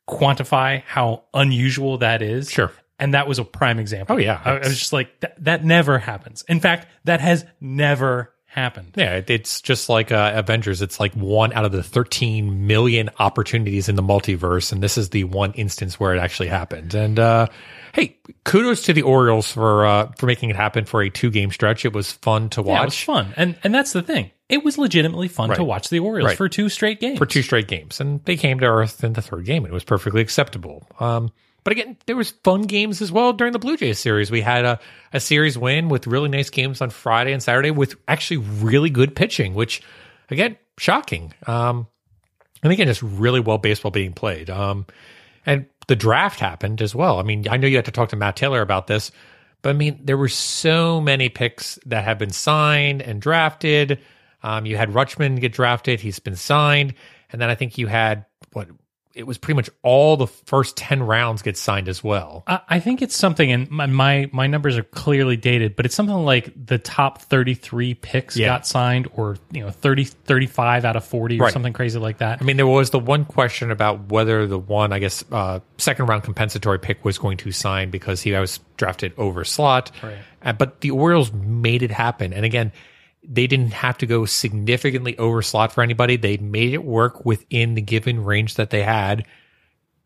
[0.07, 2.51] quantify how unusual that is.
[2.51, 2.71] Sure.
[2.99, 4.15] And that was a prime example.
[4.15, 4.41] Oh, yeah.
[4.43, 6.43] I, I was just like that, that never happens.
[6.47, 8.93] In fact, that has never happened.
[8.95, 10.81] yeah, it, it's just like uh, Avengers.
[10.81, 14.71] It's like one out of the 13 million opportunities in the multiverse.
[14.71, 16.93] And this is the one instance where it actually happened.
[16.95, 17.47] And, uh,
[17.93, 21.51] hey, kudos to the Orioles for, uh, for making it happen for a two game
[21.51, 21.85] stretch.
[21.85, 23.33] It was fun to Yeah, it was fun.
[23.37, 24.31] And and that's the thing.
[24.49, 26.37] It was legitimately fun to watch the Orioles Right.
[26.37, 27.17] for two straight games.
[27.17, 29.73] for two straight games, and they came to earth in the third game, and it
[29.73, 30.87] was perfectly acceptable.
[31.01, 31.31] Um,
[31.67, 34.31] but again, there was fun games as well during the Blue Jays series.
[34.31, 34.79] We had a,
[35.11, 39.17] a series win with really nice games on Friday and Saturday with actually really good
[39.17, 39.81] pitching, which
[40.29, 41.33] again, shocking.
[41.45, 41.87] Um,
[42.63, 44.49] and again, just really well baseball being played.
[44.49, 44.85] Um,
[45.45, 47.19] and the draft happened as well.
[47.19, 49.11] I mean, I know you had to talk to Matt Taylor about this,
[49.61, 53.99] but I mean, there were so many picks that have been signed and drafted.
[54.41, 56.93] Um, you had Rutschman get drafted; he's been signed,
[57.29, 58.69] and then I think you had what
[59.17, 62.43] it was pretty much all the first ten rounds get signed as well.
[62.47, 65.95] I I think it's something, and my, my my numbers are clearly dated, but it's
[65.95, 68.47] something like the top 33 picks Yeah.
[68.47, 71.53] got signed, or you know 30 35 out of 40 or Right.
[71.53, 72.39] something crazy like that.
[72.41, 76.05] I mean, there was the one question about whether the one, I guess, uh, second
[76.05, 79.91] round compensatory pick was going to sign because he was drafted over slot.
[80.03, 80.17] Right.
[80.43, 82.31] Uh, but the Orioles made it happen.
[82.33, 82.71] And again,
[83.27, 86.15] they didn't have to go significantly over slot for anybody.
[86.15, 89.25] They made it work within the given range that they had.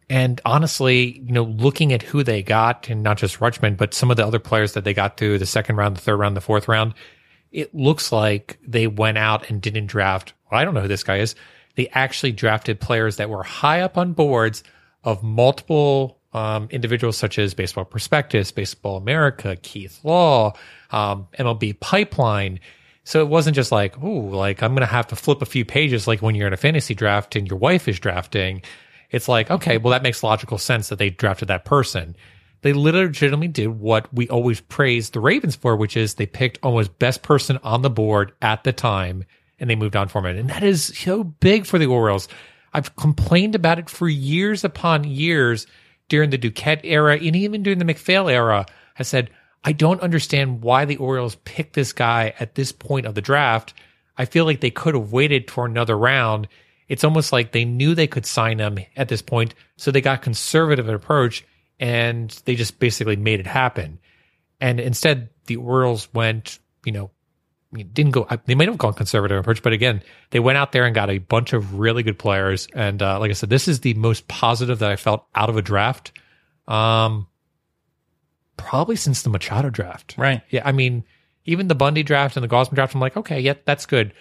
[0.09, 4.11] And honestly, you know, looking at who they got, and not just Rutschman, but some
[4.11, 6.41] of the other players that they got through the second round, the third round, the
[6.41, 6.95] fourth round,
[7.51, 10.33] it looks like they went out and didn't draft.
[10.51, 11.35] Well, I don't know who this guy is.
[11.75, 14.63] They actually drafted players that were high up on boards
[15.03, 20.53] of multiple um, individuals, such as Baseball Prospectus, Baseball America, Keith Law,
[20.91, 22.59] um, MLB Pipeline.
[23.03, 25.65] So it wasn't just like, oh, like I'm going to have to flip a few
[25.65, 28.61] pages like when you're in a fantasy draft and your wife is drafting.
[29.09, 29.83] it's like, okay, mm-hmm.
[29.83, 32.15] well, that makes logical sense that they drafted that person.
[32.61, 36.99] They legitimately did what we always praised the Ravens for, which is they picked almost
[36.99, 39.25] best person on the board at the time
[39.59, 40.35] and they moved on from it.
[40.35, 42.27] And that is so big for the Orioles.
[42.73, 45.67] I've complained about it for years upon years
[46.07, 48.65] during the Duquette era and even during the MacPhail era.
[48.97, 49.31] I said,
[49.63, 53.73] I don't understand why the Orioles picked this guy at this point of the draft.
[54.17, 56.47] I feel like they could have waited for another round.
[56.87, 60.21] It's almost like they knew they could sign him at this point, so they got
[60.21, 61.45] conservative approach
[61.79, 63.99] and they just basically made it happen.
[64.59, 67.11] And instead, the Orioles went, you know,
[67.73, 68.27] didn't go.
[68.45, 71.19] They might have gone conservative approach, but again, they went out there and got a
[71.19, 72.67] bunch of really good players.
[72.73, 75.57] And uh, like I said, this is the most positive that I felt out of
[75.57, 76.11] a draft,
[76.67, 77.27] um,
[78.61, 80.15] probably since the Machado draft.
[80.17, 80.41] Right.
[80.49, 81.03] Yeah, I mean,
[81.45, 84.13] even the Bundy draft and the Gausman draft, I'm like, okay, yeah, that's good.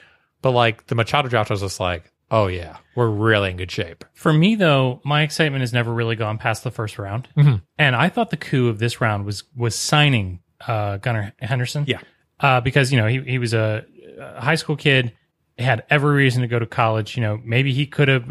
[0.42, 3.70] But like the Machado draft, I was just like, oh yeah, we're really in good
[3.70, 4.04] shape.
[4.14, 7.60] For me, though, my excitement has never really gone past the first round, Mhm.
[7.78, 11.84] and I thought the coup of this round was was signing uh, Gunnar Henderson.
[11.86, 12.00] Yeah.
[12.38, 13.84] uh, because you know he he was a,
[14.18, 15.12] a high school kid,
[15.58, 17.16] had every reason to go to college.
[17.16, 18.24] You know, maybe he could have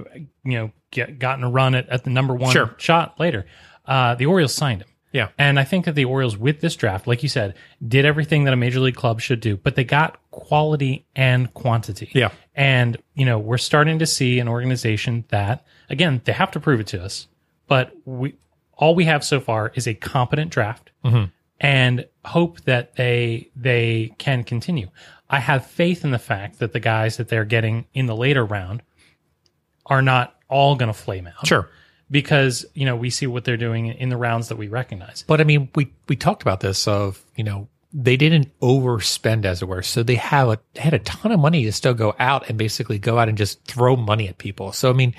[0.44, 2.74] you know get, gotten a run at, at the number one Sure.
[2.78, 3.46] shot later.
[3.86, 4.88] Uh, the Orioles signed him.
[5.12, 5.30] Yeah.
[5.38, 8.54] And I think that the Orioles, with this draft, like you said, did everything that
[8.54, 12.10] a major league club should do, but they got quality and quantity.
[12.14, 12.30] Yeah.
[12.56, 16.80] And, you know, we're starting to see an organization that, again, they have to prove
[16.80, 17.28] it to us,
[17.68, 18.36] but we,
[18.74, 21.26] all we have so far is a competent draft mm-hmm.
[21.60, 24.90] and hope that they, they can continue.
[25.30, 28.46] I have faith in the fact that the guys that they're getting in the later
[28.46, 28.82] round
[29.86, 31.70] are not all going to flame out Sure.
[32.12, 35.24] Because you know we see what they're doing in the rounds that we recognize.
[35.28, 39.62] But I mean, we we talked about this of you know they didn't overspend as
[39.62, 42.50] it were, so they have a had a ton of money to still go out
[42.50, 44.72] and basically go out and just throw money at people.
[44.72, 45.16] So I mean,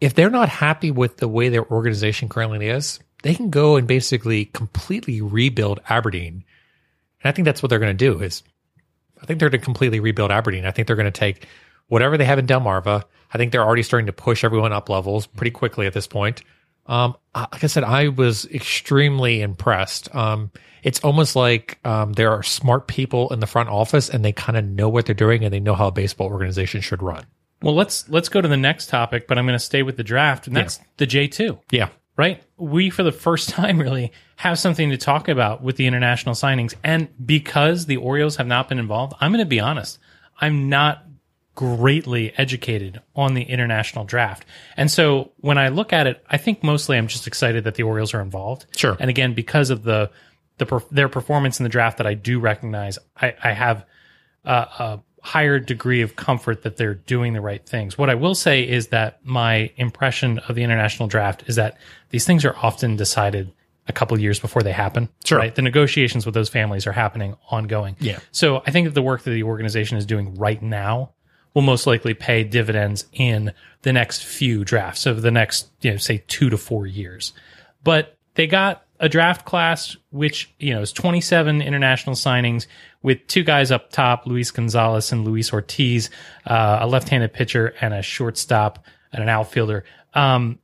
[0.00, 3.86] if they're not happy with the way their organization currently is, they can go and
[3.86, 6.44] basically completely rebuild Aberdeen.
[7.22, 8.20] And I think that's what they're going to do.
[8.20, 8.42] Is
[9.22, 10.66] I think they're going to completely rebuild Aberdeen.
[10.66, 11.46] I think they're going to take
[11.88, 13.04] whatever they have in Delmarva.
[13.34, 16.42] I think they're already starting to push everyone up levels pretty quickly at this point.
[16.86, 20.14] Um, like I said, I was extremely impressed.
[20.14, 24.32] Um, it's almost like um, there are smart people in the front office and they
[24.32, 27.24] kind of know what they're doing and they know how a baseball organization should run.
[27.62, 30.04] Well, let's let's go to the next topic, but I'm going to stay with the
[30.04, 31.58] draft, and that's the J two.
[31.70, 31.88] Yeah.
[32.16, 32.42] Right?
[32.58, 36.74] We, for the first time, really have something to talk about with the international signings.
[36.84, 39.98] And because the Orioles have not been involved, I'm going to be honest.
[40.38, 41.04] I'm not
[41.54, 44.44] greatly educated on the international draft.
[44.76, 47.84] And so when I look at it, I think mostly I'm just excited that the
[47.84, 48.66] Orioles are involved.
[48.76, 48.96] Sure.
[48.98, 50.10] And again, because of the,
[50.58, 53.84] the their performance in the draft that I do recognize, I, I have
[54.44, 57.96] uh, a higher degree of comfort that they're doing the right things.
[57.96, 61.78] What I will say is that my impression of the international draft is that
[62.10, 63.52] these things are often decided
[63.86, 65.08] a couple years before they happen.
[65.24, 65.38] Sure.
[65.38, 65.54] Right?
[65.54, 67.96] The negotiations with those families are happening ongoing.
[68.00, 68.18] Yeah.
[68.32, 71.12] So I think that the work that the organization is doing right now
[71.54, 75.96] will most likely pay dividends in the next few drafts of the next, you know,
[75.96, 77.32] say two to four years.
[77.82, 82.66] But they got a draft class which, you know, is 27 international signings
[83.02, 86.10] with two guys up top, Luis Gonzalez and Luis Ortiz,
[86.46, 89.84] uh, a left-handed pitcher and a shortstop and an outfielder.
[90.14, 90.58] Um,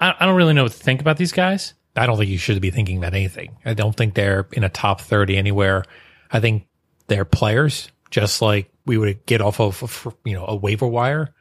[0.00, 1.74] I, I don't really know what to think about these guys.
[1.96, 3.56] I don't think you should be thinking about anything.
[3.64, 5.84] I don't think they're in a top 30 anywhere.
[6.30, 6.66] I think
[7.08, 11.34] they're players, just like we would get off of, you know, a waiver wire.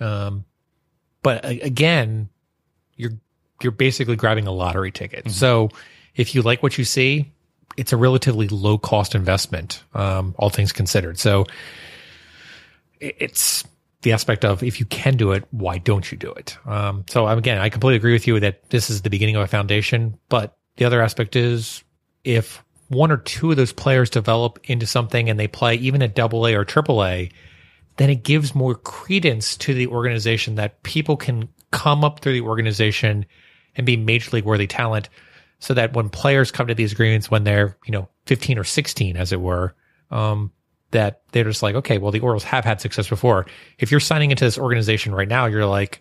[0.00, 0.44] Um,
[1.22, 2.28] but again,
[2.96, 3.12] you're,
[3.62, 5.30] you're basically grabbing a lottery ticket.
[5.30, 5.70] So
[6.14, 7.32] if you like what you see,
[7.76, 11.18] it's a relatively low cost investment, um, all things considered.
[11.18, 11.46] So
[13.00, 13.64] it's
[14.02, 16.56] the aspect of if you can do it, why don't you do it?
[16.66, 19.46] Um, so again, I completely agree with you that this is the beginning of a
[19.46, 20.18] foundation.
[20.28, 21.82] But the other aspect is
[22.24, 26.14] if one or two of those players develop into something and they play even at
[26.14, 27.30] double A or triple A,
[27.96, 32.40] then it gives more credence to the organization that people can come up through the
[32.40, 33.26] organization
[33.76, 35.08] and be major league worthy talent
[35.58, 39.16] so that when players come to these agreements when they're, you know, 15 or 16,
[39.16, 39.74] as it were,
[40.10, 40.52] um,
[40.90, 43.46] that they're just like, okay, well, the Orioles have had success before.
[43.78, 46.00] If you're signing into this organization right now, you're like,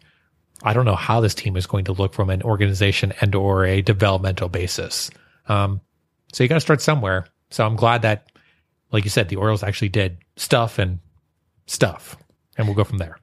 [0.64, 3.66] I don't know how this team is going to look from an organization and or
[3.66, 5.10] a developmental basis.
[5.48, 5.82] Um,
[6.34, 7.28] so you got to start somewhere.
[7.50, 8.28] So I'm glad that,
[8.92, 11.00] like you said, the Orioles actually did stuff and
[11.66, 12.18] stuff,
[12.58, 13.18] and we'll go from there.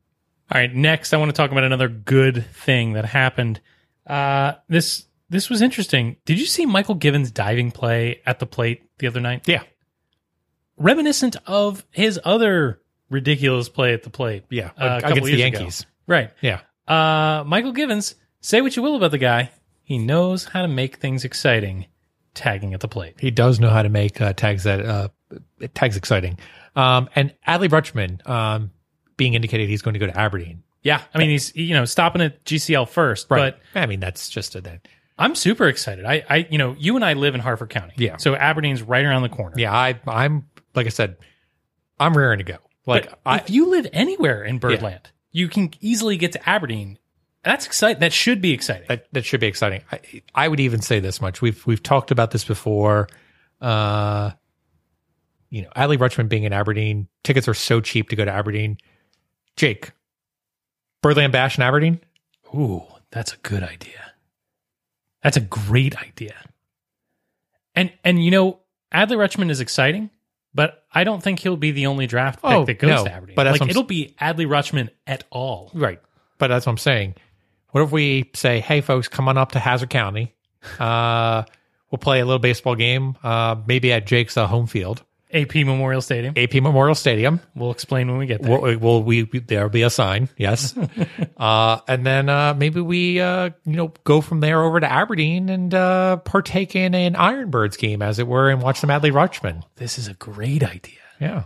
[0.53, 3.61] All right, next I want to talk about another good thing that happened.
[4.07, 6.17] Uh, this this was interesting.
[6.25, 9.49] Did you see Michael Givens' diving play at the plate the other night?
[9.49, 9.63] Yeah.
[10.77, 14.45] Reminiscent of his other ridiculous play at the plate.
[14.51, 14.71] Yeah.
[14.77, 15.59] uh, against the years ago.
[15.59, 15.87] Yankees.
[16.07, 16.31] Right.
[16.41, 16.61] Yeah.
[16.87, 19.51] Uh, Michael Givens, say what you will about the guy.
[19.83, 21.87] He knows how to make things exciting,
[22.35, 23.15] tagging at the plate.
[23.19, 25.09] He does know how to make uh, tags that uh,
[25.75, 26.39] tags exciting.
[26.77, 28.71] Um, and Adley Rutschman um,
[29.17, 30.63] being indicated he's going to go to Aberdeen.
[30.83, 34.55] Yeah, I mean he's you know stopping at GCL first, but I mean that's just
[34.55, 34.87] a that.
[35.17, 36.05] I'm super excited.
[36.05, 38.19] I, I you know you and I live in Harford County, Yeah.
[38.19, 39.55] So Aberdeen's right around the corner.
[39.59, 41.17] Yeah, I I'm like I said,
[41.99, 42.59] I'm raring to go.
[42.87, 46.99] Like I if you live anywhere in Birdland, you can easily get to Aberdeen.
[47.45, 48.01] That's exciting.
[48.01, 48.87] That should be exciting.
[48.89, 49.83] that that should be exciting.
[49.93, 50.01] I,
[50.35, 51.43] I would even say this much.
[51.43, 53.09] We've we've talked about this before.
[53.61, 54.31] Uh,
[55.51, 58.79] you know, Adley Rutschman being in Aberdeen, tickets are so cheap to go to Aberdeen.
[59.57, 59.93] Jake,
[61.03, 62.01] Birdland Bash in Aberdeen.
[62.55, 64.13] Ooh, that's a good idea.
[65.23, 66.35] That's a great idea.
[67.75, 68.61] And and you know,
[68.93, 70.11] Adley Rutschman is exciting,
[70.55, 73.13] but I don't think he'll be the only draft pick Oh, that goes no, to
[73.13, 73.37] Aberdeen.
[73.37, 75.71] but like it'll be Adley Rutschman at all.
[75.75, 76.01] Right.
[76.39, 77.15] But that's what I'm saying.
[77.75, 80.33] What if we say, hey, folks, come on up to Hazard County.
[80.79, 81.43] Uh,
[81.91, 86.01] we'll play a little baseball game, uh, maybe at Jake's uh, home field, AP Memorial
[86.01, 86.35] Stadium.
[86.37, 87.41] AP Memorial Stadium.
[87.57, 88.61] We'll explain when we get there.
[88.61, 90.73] We'll, we'll we, we there'll be a sign, yes.
[91.37, 95.49] uh, and then uh, maybe we uh, you know go from there over to Aberdeen
[95.49, 99.65] and uh, partake in an Ironbirds game, as it were, and watch the Adley Rutschman.
[99.75, 101.01] this is a great idea.
[101.21, 101.45] Yeah.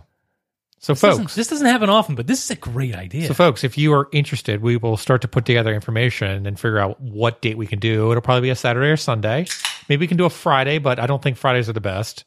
[0.81, 3.27] So, This doesn't- folks, this doesn't happen often, but this is a great idea.
[3.27, 6.79] So, folks, if you are interested, we will start to put together information and figure
[6.79, 8.11] out what date we can do.
[8.11, 9.45] It'll probably be a Saturday or Sunday.
[9.89, 12.23] Maybe we can do a Friday, but I don't think Fridays are the best.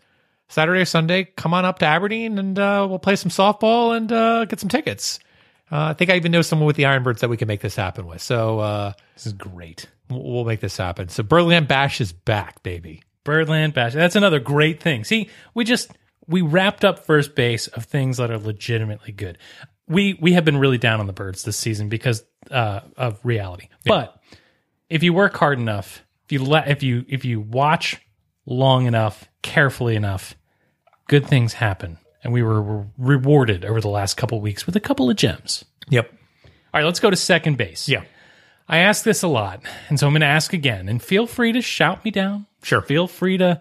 [0.48, 4.12] Saturday or Sunday, come on up to Aberdeen and uh, we'll play some softball and
[4.12, 5.18] uh, get some tickets.
[5.70, 7.74] Uh, I think I even know someone with the Ironbirds that we can make this
[7.74, 8.20] happen with.
[8.20, 9.86] So uh, this is great.
[10.10, 11.08] we'll we'll make this happen.
[11.08, 13.02] So Birdland Bash is back, baby.
[13.24, 13.94] Birdland Bash.
[13.94, 15.04] That's another great thing.
[15.04, 15.90] See, we just
[16.26, 19.38] we wrapped up first base of things that are legitimately good.
[19.88, 23.68] We we have been really down on the birds this season because uh, of reality.
[23.84, 24.16] But
[24.88, 28.00] if you work hard enough, if you let if you if you watch
[28.46, 30.34] long enough, carefully enough,
[31.08, 31.98] good things happen.
[32.24, 35.64] And we were re- rewarded over the last couple weeks with a couple of gems.
[35.88, 36.10] Yep.
[36.12, 37.88] All right, let's go to second base.
[37.88, 38.04] Yeah.
[38.68, 40.88] I ask this a lot, and so I'm going to ask again.
[40.88, 42.46] And feel free to shout me down.
[42.62, 42.80] Sure.
[42.80, 43.60] Feel free to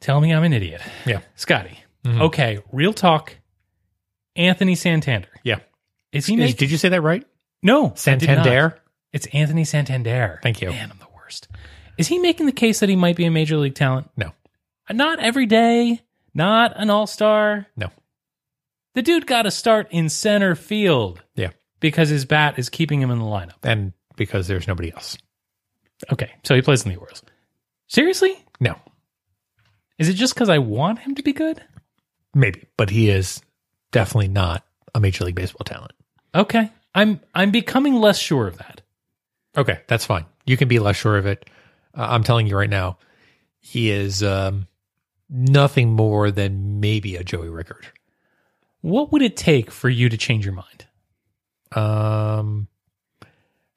[0.00, 0.80] tell me I'm an idiot.
[1.06, 1.20] Yeah.
[1.36, 1.78] Scotty.
[2.04, 2.22] Mm-hmm.
[2.22, 3.36] Okay, real talk.
[4.36, 5.28] Anthony Santander.
[5.42, 5.58] Yeah.
[6.12, 7.26] Is he making did you say that right?
[7.62, 7.98] No, I did not.
[8.00, 8.78] Santander?
[9.12, 10.38] It's Anthony Santander.
[10.42, 10.70] Thank you.
[10.70, 11.48] Man, I'm the worst.
[11.96, 14.10] Is he making the case that he might be a major league talent?
[14.16, 14.32] No.
[14.88, 16.00] Uh, not every day,
[16.34, 17.66] not an all-star.
[17.76, 17.90] No.
[18.94, 21.50] The dude got to start in center field Yeah.
[21.80, 23.54] because his bat is keeping him in the lineup.
[23.64, 25.18] And because there's nobody else.
[26.12, 27.22] Okay, so he plays in the Orioles.
[27.88, 28.44] Seriously?
[28.60, 28.76] No.
[29.98, 31.62] Is it just because I want him to be good?
[32.34, 32.64] Maybe.
[32.76, 33.40] But he is
[33.90, 35.92] definitely not a Major League Baseball talent.
[36.34, 38.82] Okay, I'm I'm becoming less sure of that.
[39.56, 40.26] Okay, that's fine.
[40.46, 41.48] You can be less sure of it.
[41.96, 42.98] Uh, I'm telling you right now,
[43.60, 44.68] he is um,
[45.28, 47.86] nothing more than maybe a Joey Rickard.
[48.80, 50.86] What would it take for you to change your mind?
[51.72, 52.68] Um,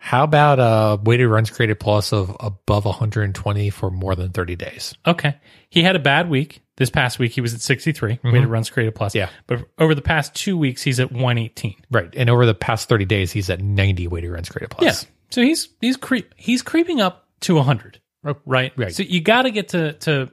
[0.04, 4.56] how about uh, a weighted runs created plus of above 120 for more than 30
[4.56, 4.96] days?
[5.06, 5.38] Okay,
[5.70, 6.64] he had a bad week.
[6.78, 8.32] This past week he was at 63 mm-hmm.
[8.32, 9.14] weighted runs created plus.
[9.14, 9.30] Yeah.
[9.46, 11.76] but over the past two weeks he's at 118.
[11.92, 12.12] Right.
[12.18, 15.04] And over the past 30 days, he's at 90 weighted runs created plus.
[15.04, 18.00] Yeah, so he's he's creep he's creeping up to 100.
[18.24, 18.96] Right, Right.
[18.96, 20.32] So you got to get to to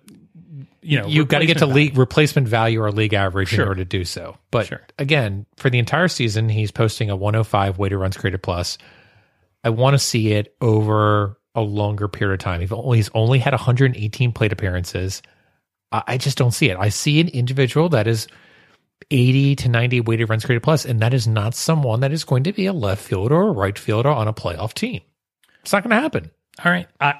[0.81, 3.65] you know you got to get to replacement league replacement value or league average Sure.
[3.65, 4.39] in order to do so.
[4.51, 4.81] But Sure.
[4.99, 8.79] again, for the entire season, he's posting a 105 weighted runs created plus.
[9.65, 12.61] I want to see it over a longer period of time.
[12.61, 15.23] He's only, had 118 plate appearances.
[15.91, 16.77] I, just don't see it.
[16.77, 18.29] I see an individual that is
[19.11, 22.45] 80 to 90 weighted runs created plus, and that is not someone that is going
[22.45, 25.01] to be a left fielder or a right fielder on a playoff team.
[25.63, 26.31] It's not going to happen
[26.65, 27.15] All right, I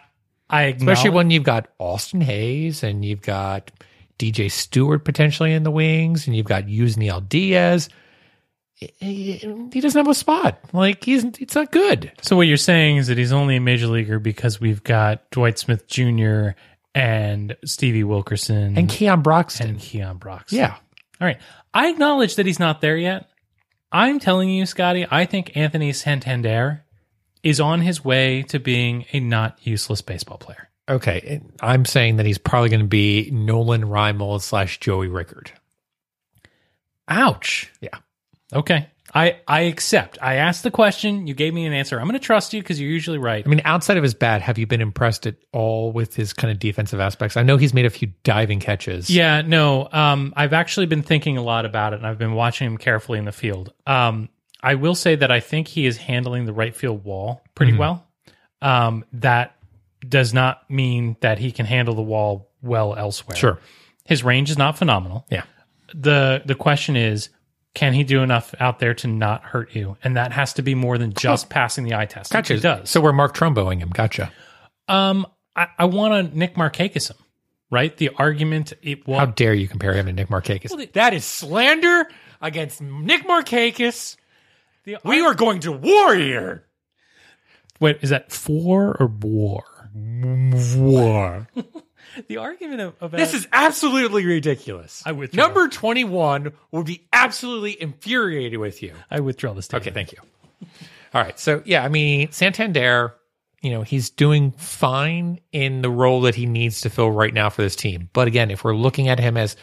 [0.51, 3.71] I especially when you've got Austin Hays and you've got
[4.19, 7.89] DJ Stewart potentially in the wings, and you've got Yusniel Diaz.
[8.81, 10.61] He, doesn't have a spot.
[10.73, 12.13] Like he's it's not good.
[12.23, 15.59] So what you're saying is that he's only a major leaguer because we've got Dwight
[15.59, 16.51] Smith Jr.
[16.95, 19.69] and Stevie Wilkerson And Keon Broxton.
[19.71, 20.53] and Keon Brox.
[20.53, 20.75] yeah,
[21.21, 21.39] All right.
[21.75, 23.29] I acknowledge that he's not there yet.
[23.91, 26.85] I'm telling you, Scotty, I think Anthony Santander
[27.43, 30.69] is on his way to being a not useless baseball player.
[30.89, 31.41] okay.
[31.61, 35.51] I'm saying that he's probably going to be Nolan Reimold slash Joey Rickard.
[37.09, 37.73] Ouch.
[37.81, 37.99] Yeah.
[38.53, 38.89] Okay.
[39.15, 40.19] I, I accept.
[40.21, 41.27] I asked the question.
[41.27, 41.99] You gave me an answer.
[41.99, 43.43] I'm going to trust you because you're usually right.
[43.45, 46.51] I mean, outside of his bat, have you been impressed at all with his kind
[46.51, 47.37] of defensive aspects?
[47.37, 49.09] I know he's made a few diving catches.
[49.09, 49.89] Yeah, no.
[49.91, 53.19] Um, I've actually been thinking a lot about it, and I've been watching him carefully
[53.19, 53.73] in the field.
[53.87, 54.29] Um,
[54.63, 58.07] I will say that I think he is handling the right field wall pretty well.
[58.61, 59.57] Um, that
[60.07, 63.37] does not mean that he can handle the wall well elsewhere.
[63.37, 63.59] Sure.
[64.05, 65.27] His range is not phenomenal.
[65.31, 65.45] Yeah.
[65.95, 67.31] The the question is,
[67.75, 69.97] can he do enough out there to not hurt you?
[70.03, 72.33] And that has to be more than just passing the eye test.
[72.33, 72.55] Gotcha.
[72.55, 72.91] He does.
[72.91, 73.91] So we're Mark Trumboing him.
[73.91, 74.33] Gotcha.
[74.89, 77.17] Um, I, I want to Nick Markakis him,
[77.71, 77.97] right?
[77.97, 80.93] The argument it was How dare you compare him to Nick Markakis?
[80.95, 82.09] that is slander
[82.41, 84.17] against Nick Markakis.
[84.85, 86.65] the, We are going to war here.
[87.81, 89.65] wait, is that for or war?
[89.95, 91.49] War.
[92.27, 95.03] The argument of, about This is absolutely ridiculous.
[95.07, 95.45] I withdraw.
[95.47, 98.95] Number 21 would be absolutely infuriated with you.
[99.11, 99.87] I withdraw the statement.
[99.87, 100.19] Okay, thank you.
[101.15, 101.39] All right.
[101.39, 103.15] So, yeah, I mean, Santander,
[103.63, 107.51] you know, he's doing fine in the role that he needs to fill right now
[107.51, 108.09] for this team.
[108.13, 109.57] But again, if we're looking at him as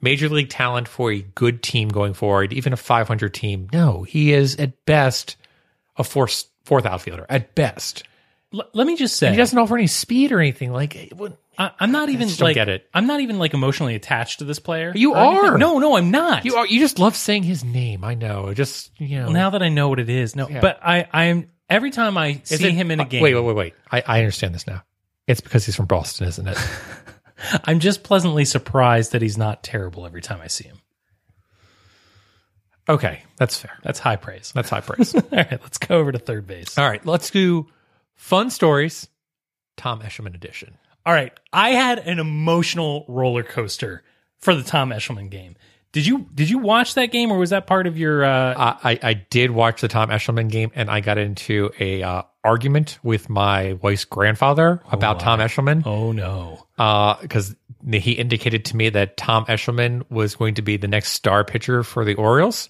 [0.00, 4.32] major league talent for a good team going forward, even a 500 team, no, he
[4.32, 5.36] is at best
[5.96, 8.04] a fourth, fourth outfielder at best.
[8.52, 10.72] L- let me just say, He doesn't offer any speed or anything.
[10.72, 11.12] Like,
[11.58, 12.88] I, I'm not even don't like get it.
[12.94, 14.92] I'm not even like emotionally attached to this player.
[14.94, 15.50] You or anything.
[15.50, 15.58] are.
[15.58, 16.44] No, no, I'm not.
[16.44, 18.04] you are, you just love saying his name.
[18.04, 18.52] I know.
[18.54, 19.30] Just, you know.
[19.30, 20.34] now that I know what it is.
[20.36, 23.22] No, but I I'm every time I Is see it- him in a uh, game,
[23.22, 23.74] Wait, wait, wait, wait.
[23.90, 24.82] I, I understand this now.
[25.26, 26.58] It's because he's from Boston, isn't it?
[27.64, 30.78] I'm just pleasantly surprised that he's not terrible every time I see him.
[32.88, 33.72] okay, that's fair.
[33.82, 34.52] That's high praise.
[34.54, 35.14] That's high praise.
[35.14, 36.76] All right, let's go over to third base.
[36.78, 37.66] All right, let's do
[38.14, 39.08] fun stories.
[39.76, 40.76] Tom Eshelman edition.
[41.06, 44.02] All right, I had an emotional roller coaster
[44.38, 45.56] for the Tom Eshelman game.
[45.92, 48.24] Did you did you watch that game or was that part of your?
[48.24, 52.02] Uh, Uh, I I did watch the Tom Eshelman game, and I got into a
[52.02, 56.66] uh, argument with my wife's grandfather about Tom Eshelman oh no!
[57.22, 57.54] because
[57.92, 61.84] he indicated to me that Tom Eshelman was going to be the next star pitcher
[61.84, 62.68] for the Orioles,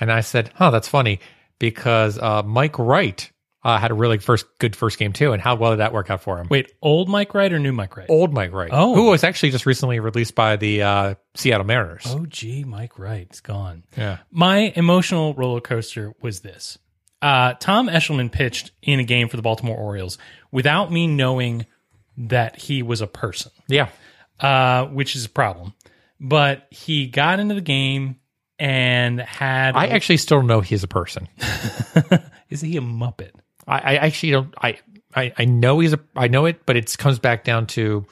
[0.00, 1.20] and I said, "Huh, that's funny,"
[1.60, 3.30] because uh, Mike Wright
[3.66, 6.08] uh, had a really first good first game too, and how well did that work
[6.08, 6.46] out for him?
[6.48, 8.06] Wait, old Mike Wright or new Mike Wright?
[8.08, 8.94] Old Mike Wright, Oh.
[8.94, 12.04] who was actually just recently released by the uh, Seattle Mariners.
[12.06, 13.82] Oh, gee, Mike Wright's gone.
[13.96, 14.18] Yeah.
[14.30, 16.78] My emotional roller coaster was this.
[17.20, 20.16] Uh, Tom Eshelman pitched in a game for the Baltimore Orioles
[20.52, 21.66] without me knowing
[22.18, 23.88] that he was a person, Yeah.
[24.38, 25.74] uh, which is a problem.
[26.20, 28.16] But he got into the game
[28.58, 29.74] and had.
[29.76, 31.28] I actually still know he's a person.
[32.48, 33.32] is he a Muppet?
[33.66, 34.54] I, I actually don't.
[34.60, 34.78] I,
[35.14, 36.00] I I know he's a.
[36.14, 38.06] I know it, but it comes back down to.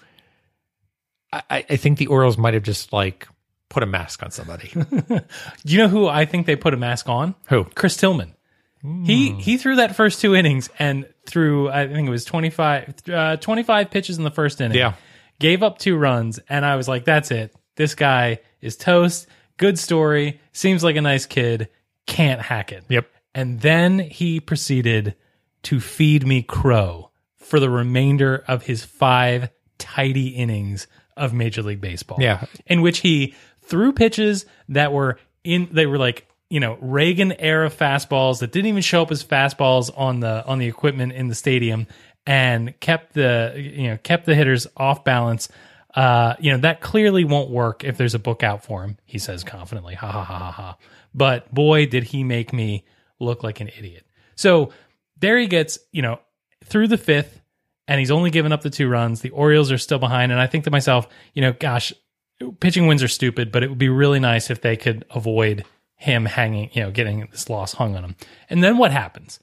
[1.32, 3.26] I, I think the Orioles might have just like
[3.68, 4.70] put a mask on somebody.
[4.72, 5.20] Do
[5.64, 7.34] you know who I think they put a mask on?
[7.48, 7.64] Who?
[7.64, 8.34] Chris Tillman.
[9.04, 13.36] He he threw that first two innings and threw I think it was 25, uh,
[13.38, 14.76] 25 pitches in the first inning.
[14.76, 14.92] Yeah.
[15.40, 17.56] Gave up two runs and I was like, that's it.
[17.76, 19.26] This guy is toast.
[19.56, 20.38] Good story.
[20.52, 21.70] Seems like a nice kid.
[22.06, 22.84] Can't hack it.
[22.90, 23.08] Yep.
[23.34, 25.14] And then he proceeded
[25.64, 30.86] to feed me crow for the remainder of his five tidy innings
[31.16, 32.18] of Major League Baseball.
[32.20, 32.44] Yeah.
[32.66, 37.70] In which he threw pitches that were in they were like, you know, Reagan era
[37.70, 41.34] fastballs that didn't even show up as fastballs on the on the equipment in the
[41.34, 41.86] stadium
[42.26, 45.48] and kept the you know, kept the hitters off balance.
[45.94, 49.18] Uh, you know, that clearly won't work if there's a book out for him, he
[49.18, 49.94] says confidently.
[49.94, 50.76] Ha ha ha ha ha.
[51.14, 52.84] But boy, did he make me
[53.20, 54.06] look like an idiot.
[54.36, 54.72] So
[55.18, 56.20] there he gets, you know,
[56.64, 57.40] through the fifth,
[57.88, 59.20] and he's only given up the two runs.
[59.20, 60.32] The Orioles are still behind.
[60.32, 61.92] And I think to myself, you know, gosh,
[62.60, 65.64] pitching wins are stupid, but it would be really nice if they could avoid
[65.96, 68.16] him hanging, you know, getting this loss hung on him.
[68.50, 69.38] And then what happens?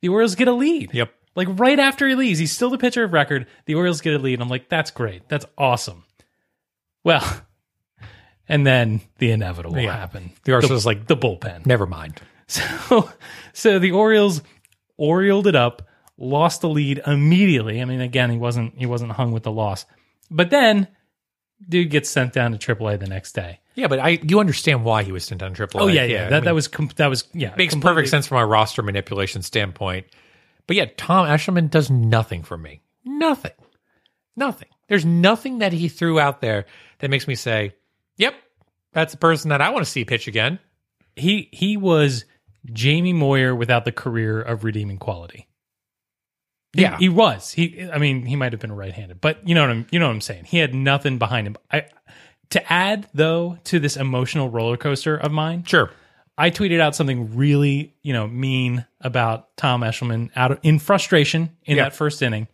[0.00, 0.92] The Orioles get a lead.
[0.92, 1.12] Yep.
[1.36, 3.46] Like right after he leaves, he's still the pitcher of record.
[3.66, 4.40] The Orioles get a lead.
[4.40, 5.28] I'm like, that's great.
[5.28, 6.04] That's awesome.
[7.04, 7.22] Well,
[8.48, 9.96] and then the inevitable Yeah.
[9.96, 10.30] happened.
[10.44, 11.66] The Orioles was like, The bullpen.
[11.66, 12.20] never mind.
[12.46, 13.10] So,
[13.54, 14.42] so the Orioles
[14.96, 15.82] Orioled it up,
[16.16, 17.80] lost the lead immediately.
[17.82, 19.86] I mean, again, he wasn't he wasn't hung with the loss,
[20.30, 20.88] but then
[21.68, 23.60] dude gets sent down to AAA the next day.
[23.74, 25.82] Yeah, but I you understand why he was sent on triple.
[25.82, 28.10] Oh yeah, yeah, I that mean, that was com- that was yeah makes completely- perfect
[28.10, 30.06] sense from a roster manipulation standpoint.
[30.66, 32.80] But yeah, Tom Eshelman does nothing for me.
[33.04, 33.52] Nothing.
[34.36, 34.68] Nothing.
[34.88, 36.66] There's nothing that he threw out there
[37.00, 37.74] that makes me say,
[38.16, 38.34] "Yep,
[38.92, 40.58] that's the person that I want to see pitch again."
[41.16, 42.24] He he was
[42.72, 45.46] Jamie Moyer without the career of redeeming quality.
[46.72, 46.98] He- Yeah.
[46.98, 47.52] he was.
[47.52, 50.06] He, I mean, he might have been right-handed, but you know what I'm, you know
[50.06, 50.44] what I'm saying.
[50.46, 51.56] He had nothing behind him.
[51.70, 51.84] I,
[52.50, 55.90] to add though to this emotional roller coaster of mine, Sure.
[56.36, 61.50] I tweeted out something really, you know, mean about Tom Eshelman out of, in frustration
[61.64, 61.84] in Yeah.
[61.84, 62.48] that first inning,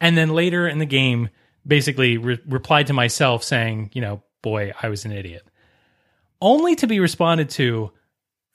[0.00, 1.30] and then later in the game,
[1.66, 5.42] basically re- replied to myself saying, you know, boy, I was an idiot,
[6.40, 7.90] only to be responded to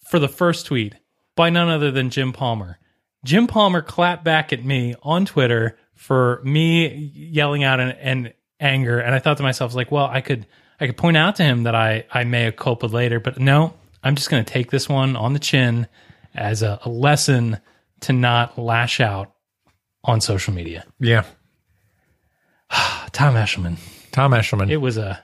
[0.09, 0.95] for the first tweet
[1.39, 2.77] by none other than Jim Palmer.
[3.23, 8.99] Jim Palmer clapped back at me on Twitter for me yelling out in, in anger,
[8.99, 10.45] and I thought to myself, like, well, I could
[10.81, 13.73] I could point out to him that I I may have culped later, but no,
[14.03, 15.87] I'm just going to take this one on the chin
[16.35, 17.59] as a, a lesson
[18.01, 19.31] to not lash out
[20.03, 20.85] on social media.
[20.99, 21.23] Yeah.
[23.13, 23.77] Tom Eshelman.
[24.11, 24.69] Tom Eshelman.
[24.69, 25.23] It was a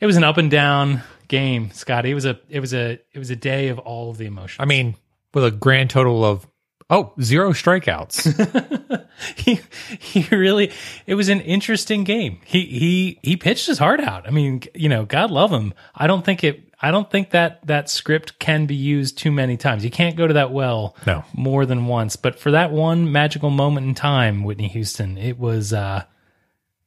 [0.00, 2.10] it was an up and down game, Scotty.
[2.10, 4.56] It was a it was a it was a day of all of the emotions.
[4.58, 4.96] I mean,
[5.34, 6.46] with a grand total of
[6.88, 9.06] oh zero strikeouts.
[9.36, 9.60] he
[9.98, 10.72] he really
[11.06, 12.40] it was an interesting game.
[12.44, 14.26] He he he pitched his heart out.
[14.26, 15.74] I mean, you know, God love him.
[15.94, 19.56] I don't think it I don't think that that script can be used too many
[19.58, 19.84] times.
[19.84, 21.24] You can't go to that well No.
[21.34, 22.16] more than once.
[22.16, 26.04] But for that one magical moment in time, Whitney Houston, it was uh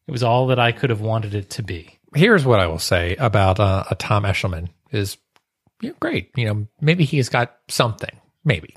[0.08, 2.00] it was all that I could have wanted it to be.
[2.16, 5.18] Here's what I will say about uh, a Tom Eshelman is
[6.00, 6.30] great.
[6.36, 8.12] You know, maybe he's got something.
[8.44, 8.76] Maybe.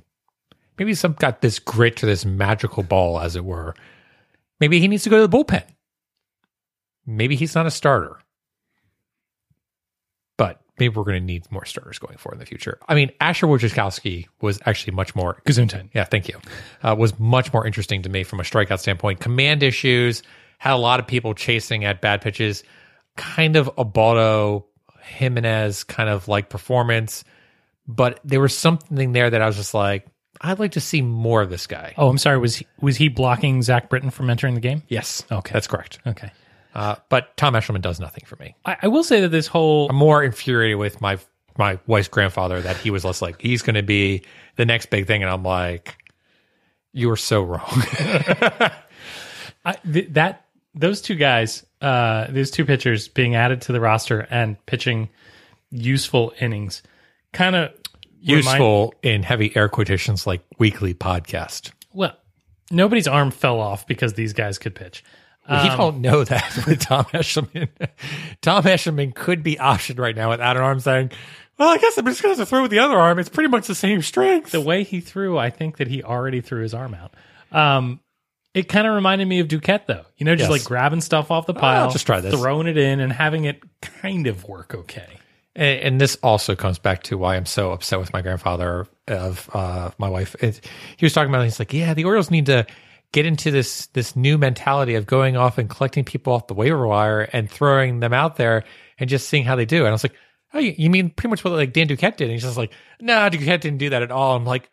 [0.79, 3.75] Maybe some got this grit to this magical ball, as it were.
[4.61, 5.65] Maybe he needs to go to the bullpen.
[7.07, 8.19] Maybe he's not a starter.
[10.37, 12.79] But maybe we're going to need more starters going forward in the future.
[12.89, 15.89] I mean, Asher Wojciechowski was actually much more Gesundheit.
[15.95, 16.39] yeah, thank you.
[16.83, 19.21] Uh, was much more interesting to me from a strikeout standpoint.
[19.21, 20.23] Command issues
[20.59, 22.65] had a lot of people chasing at bad pitches.
[23.17, 24.67] Kind of a Baldo
[25.03, 27.25] Jimenez kind of like performance,
[27.89, 30.07] but there was something there that I was just like,
[30.41, 31.95] I'd like to see more of this guy.
[31.97, 32.39] Oh, I'm sorry.
[32.39, 34.83] Was he, was he blocking Zach Britton from entering the game?
[34.89, 35.53] Yes, Okay.
[35.53, 35.99] that's correct.
[36.07, 36.31] Okay.
[36.75, 38.55] Uh, but Tom Eshelman does nothing for me.
[38.67, 41.19] I, I will say that this whole I'm more infuriated with my
[41.57, 44.23] my wife's grandfather that he was less like he's going to be
[44.57, 45.97] the next big thing, and I'm like,
[46.93, 47.63] you are so wrong.
[49.65, 54.21] I, th- that those two guys, uh, those two pitchers being added to the roster
[54.31, 55.09] and pitching
[55.71, 56.83] useful innings,
[57.37, 57.73] kind of
[58.21, 61.71] useful in heavy air quotations like weekly podcast.
[61.93, 62.17] well,
[62.71, 65.05] nobody's arm fell off because these guys could pitch.
[65.49, 67.69] you don't know that with Tom Eshelman.
[68.41, 71.13] Tom Eshelman could be optioned right now without an arm saying,
[71.59, 73.19] well, I guess I'm just going to have to throw with the other arm.
[73.19, 74.51] It's pretty much the same strength.
[74.51, 77.15] The way he threw, I think that he already threw his arm out.
[77.53, 78.01] Um,
[78.55, 80.05] it kind of reminded me of Duquette, though.
[80.17, 80.61] You know, just Yes.
[80.61, 82.35] like grabbing stuff off the pile, just try this.
[82.35, 85.07] throwing it in, and having it kind of work okay.
[85.57, 89.51] And, and this also comes back to why I'm so upset with my grandfather of
[89.53, 90.37] uh, my wife.
[90.41, 90.61] It,
[90.97, 91.41] he was talking about.
[91.41, 92.67] it, He's like, yeah, the Orioles need to
[93.13, 96.87] get into this this new mentality of going off and collecting people off the waiver
[96.87, 98.65] wire and throwing them out there
[98.99, 99.79] and just seeing how they do.
[99.79, 100.15] And I was like,
[100.53, 102.25] oh, you, mean pretty much what like Dan Duquette did?
[102.25, 104.37] And he's just like, no, Duquette didn't do that at all.
[104.37, 104.71] I'm like.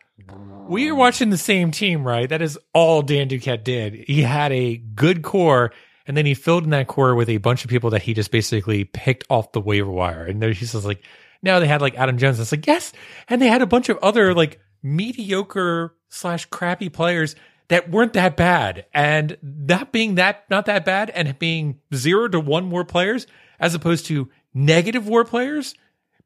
[0.67, 2.29] We are watching the same team, right?
[2.29, 3.95] That is all Dan Duquette did.
[4.07, 5.73] He had a good core,
[6.05, 8.31] and then he filled in that core with a bunch of people that he just
[8.31, 10.25] basically picked off the waiver wire.
[10.25, 11.01] And there he's just like,
[11.41, 12.39] no, they had like Adam Jones.
[12.39, 12.91] It's like, yes.
[13.29, 17.35] And they had a bunch of other like mediocre slash crappy players
[17.69, 18.85] that weren't that bad.
[18.93, 23.27] And that being that not that bad and being zero to one more players
[23.59, 25.75] as opposed to negative war players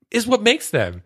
[0.09, 1.03] is what makes them.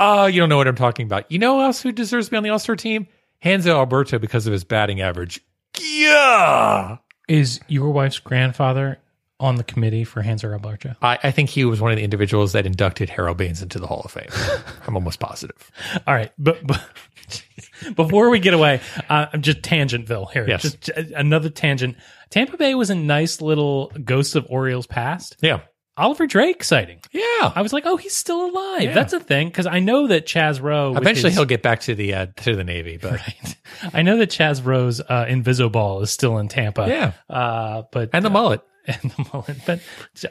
[0.00, 1.30] Oh, you don't know what I'm talking about.
[1.30, 3.06] You know else who deserves to be on the All Star team?
[3.44, 5.44] Hanser Alberto because of his batting average.
[5.78, 6.98] Yeah.
[7.28, 8.98] Is your wife's grandfather
[9.40, 10.94] on the committee for Hanser Alberto?
[11.02, 13.86] I, I think he was one of the individuals that inducted Harold Baines into the
[13.86, 14.28] Hall of Fame.
[14.86, 15.70] I'm almost positive.
[16.06, 16.82] All right, but, but
[17.96, 20.46] before we get away, uh, I'm just tangentville here.
[20.48, 20.62] Yes.
[20.62, 21.96] Just uh, another tangent.
[22.30, 25.36] Tampa Bay was a nice little ghost of Orioles past.
[25.40, 25.60] Yeah.
[25.96, 27.00] Oliver Drake sighting.
[27.12, 27.52] Yeah.
[27.54, 28.94] I was like, oh, he's still alive.
[28.94, 30.96] That's a thing because I know that Chaz Roe.
[30.96, 33.20] Eventually his- he'll get back to the uh, to the Navy, but
[33.92, 36.86] I know that Chaz Roe's uh, Invisoball is still in Tampa.
[36.88, 37.12] Yeah.
[37.34, 38.60] uh, but and the mullet.
[38.86, 39.56] and the mullet.
[39.64, 39.80] But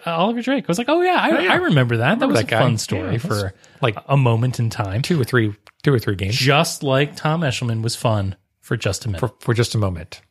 [0.05, 1.51] uh, Oliver Drake I was like, oh yeah, I, yeah.
[1.53, 2.19] I remember that.
[2.19, 2.59] that was that a guy.
[2.59, 5.01] fun story Yeah, for like- a moment in time.
[5.01, 9.05] Two or three two or three games Just like Tom Eshelman was fun for just
[9.05, 9.19] a minute.
[9.19, 10.21] for, for just a moment.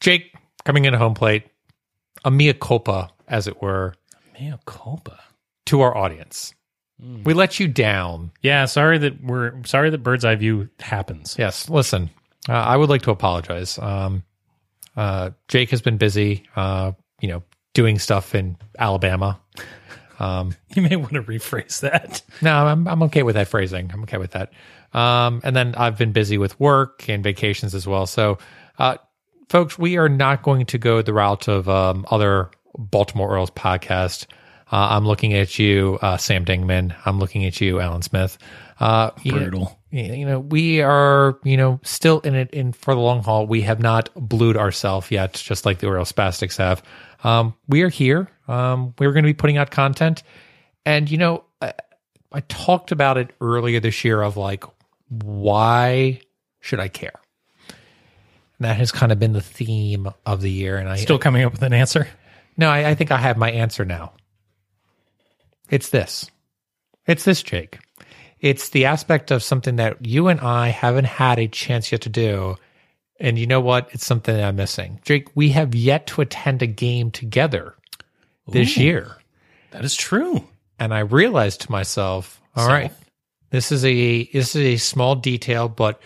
[0.00, 0.32] Jake
[0.64, 1.44] coming into home plate,
[2.24, 3.94] a mea culpa, as it were,
[4.42, 5.18] Mea culpa.
[5.66, 6.54] to our audience.
[7.24, 8.30] We let you down.
[8.42, 11.34] Yeah, sorry that we're sorry that bird's eye view happens.
[11.36, 12.10] Yes, listen,
[12.48, 13.76] uh, I would like to apologize.
[13.78, 14.22] Um,
[14.96, 17.42] uh, Jake has been busy, uh, you know,
[17.74, 19.40] doing stuff in Alabama.
[20.20, 22.22] You may want to rephrase that.
[22.40, 23.90] No, I'm I'm okay with that phrasing.
[23.92, 24.52] I'm okay with that.
[24.92, 28.06] Um, and then I've been busy with work and vacations as well.
[28.06, 28.38] So,
[28.78, 28.98] uh,
[29.48, 34.26] folks, we are not going to go the route of um, other Baltimore Orioles podcast.
[34.70, 36.94] Uh, I'm looking at you, uh, Sam Dingman.
[37.04, 38.38] I'm looking at you, Alan Smith.
[38.80, 39.78] Uh, you- Brutal.
[39.90, 43.46] you know, we are, you know, still in it in for the long haul.
[43.46, 46.82] We have not blued ourselves yet, just like the Orioles Spastics have.
[47.22, 48.28] Um, we are here.
[48.48, 50.22] Um, we're going to be putting out content.
[50.86, 51.74] And, you know, I,
[52.32, 54.64] I talked about it earlier this year of like
[55.08, 56.20] why
[56.60, 57.12] should I care?
[57.68, 60.78] And that has kind of been the theme of the year.
[60.78, 62.08] And I Still coming up with an answer.
[62.56, 64.12] No, I, I think I have my answer now.
[65.70, 66.30] It's this.
[67.06, 67.78] It's this, Jake.
[68.40, 72.08] It's the aspect of something that you and I haven't had a chance yet to
[72.08, 72.56] do.
[73.20, 73.88] And you know what?
[73.92, 74.98] It's something that I'm missing.
[75.04, 77.74] Jake, we have yet to attend a game together
[78.48, 79.16] this year.
[79.70, 80.44] That is true.
[80.78, 82.72] And I realized to myself, all So?
[82.72, 82.92] right,
[83.50, 86.00] this is a this is a small detail, but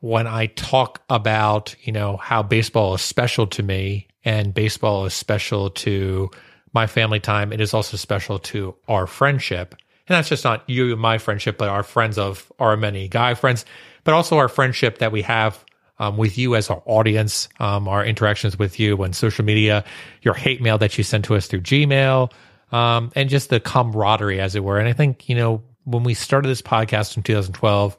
[0.00, 5.14] when I talk about, you know, how baseball is special to me and baseball is
[5.14, 6.30] special to
[6.72, 9.74] my family time, it is also special to our friendship.
[10.06, 13.34] And that's just not you and my friendship, but our friends of our many guy
[13.34, 13.64] friends,
[14.04, 15.64] but also our friendship that we have
[15.98, 19.84] um, with you as our audience, um, our interactions with you on social media,
[20.22, 22.32] your hate mail that you send to us through Gmail,
[22.70, 24.78] um, and just the camaraderie, as it were.
[24.78, 27.96] And I think, you know, when we started this podcast in 2012,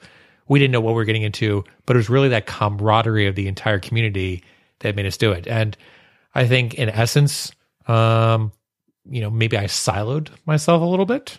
[0.50, 3.36] we didn't know what we were getting into, but it was really that camaraderie of
[3.36, 4.43] the entire community
[4.80, 5.47] that made us do it.
[5.47, 5.78] And
[6.36, 7.52] I think, in essence,
[7.88, 8.52] um,
[9.06, 11.38] you know, maybe I siloed myself a little bit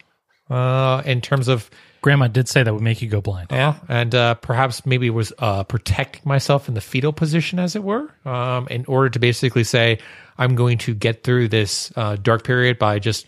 [0.48, 1.68] uh, in terms of
[2.02, 3.48] Grandma did say that would make you go blind.
[3.50, 7.84] yeah, and uh, perhaps maybe was uh, protecting myself in the fetal position, as it
[7.84, 9.98] were, um, in order to basically say,
[10.38, 13.26] I'm going to get through this uh, dark period by just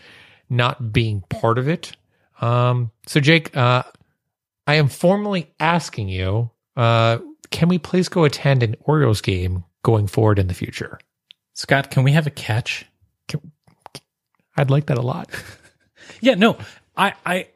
[0.49, 1.95] not being part of it.
[2.41, 3.83] Um, so, Jake, uh,
[4.65, 7.19] I am formally asking you, uh,
[7.51, 10.99] can we please go attend an Orioles game going forward in the future?
[11.53, 12.85] Scott, can we have a catch?
[14.55, 15.29] I'd like that a lot.
[16.19, 16.57] Yeah, no,
[16.97, 17.47] I, I,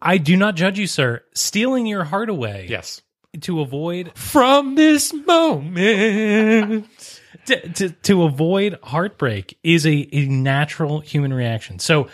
[0.00, 1.22] I do not judge you, sir.
[1.34, 3.00] Stealing your heart away Yes.
[3.42, 6.86] to avoid From this moment.
[7.46, 11.78] to, to, to avoid heartbreak is a, a natural human reaction.
[11.78, 12.08] So,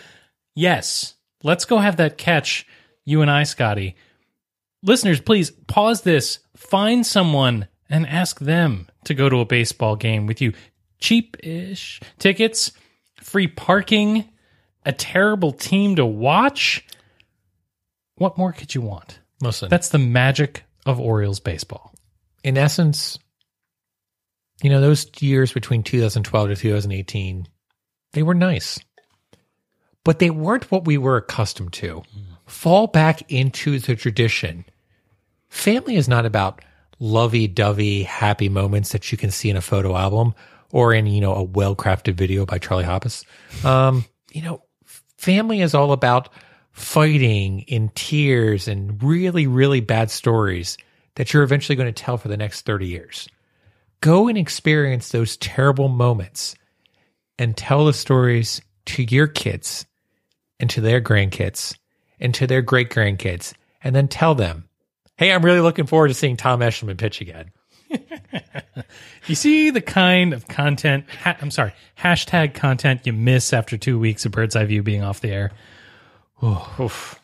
[0.55, 2.65] yes, let's go have that catch,
[3.03, 3.95] you and I, Scotty.
[4.83, 10.25] Listeners, please pause this, find someone, and ask them to go to a baseball game
[10.25, 10.53] with you.
[10.99, 12.71] Cheap ish tickets,
[13.17, 14.29] free parking,
[14.85, 16.85] a terrible team to watch.
[18.15, 19.19] What more could you want?
[19.41, 21.93] Listen, That's the magic of Orioles baseball.
[22.43, 23.19] in essence,
[24.63, 27.47] you know, those years between 2012 to 2018,
[28.13, 28.79] they were nice,
[30.03, 32.03] but they weren't what we were accustomed to.
[32.15, 32.23] Mm.
[32.45, 34.65] Fall back into the tradition.
[35.51, 36.61] Family is not about
[36.97, 40.33] lovey dovey, happy moments that you can see in a photo album
[40.71, 43.25] or in, you know, a well crafted video by Charlie Hoppus.
[43.65, 44.63] Um, you know,
[45.17, 46.29] family is all about
[46.71, 50.77] fighting in tears and really, really bad stories
[51.15, 53.27] that you're eventually going to tell for the next 30 years.
[53.99, 56.55] Go and experience those terrible moments
[57.37, 59.85] and tell the stories to your kids
[60.61, 61.77] and to their grandkids
[62.21, 63.53] and to their great grandkids.
[63.83, 64.69] And then tell them,
[65.21, 67.51] hey, I'm really looking forward to seeing Tom Eshelman pitch again.
[69.27, 73.99] You see the kind of content, ha- I'm sorry, hashtag content you miss after two
[73.99, 75.51] weeks of Bird's Eye View being off the air.
[76.43, 77.19] Oof.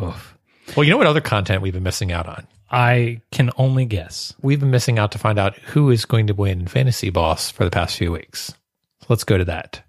[0.00, 0.38] Oof.
[0.76, 2.46] Well, you know what other content we've been missing out on?
[2.70, 4.34] I can only guess.
[4.42, 7.64] We've been missing out to find out who is going to win Fantasy Boss for
[7.64, 8.52] the past few weeks.
[9.00, 9.82] So let's go to that.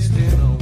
[0.00, 0.57] Keep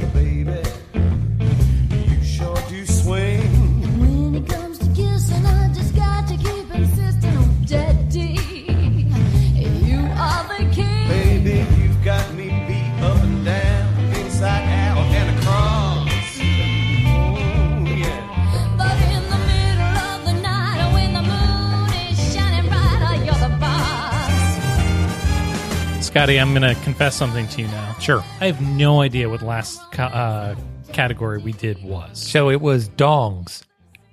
[26.17, 27.93] Scotty, I'm going to confess something to you now.
[27.99, 28.23] Sure.
[28.41, 30.55] I have no idea what last uh,
[30.91, 32.19] category we did was.
[32.19, 33.61] So it was Dongs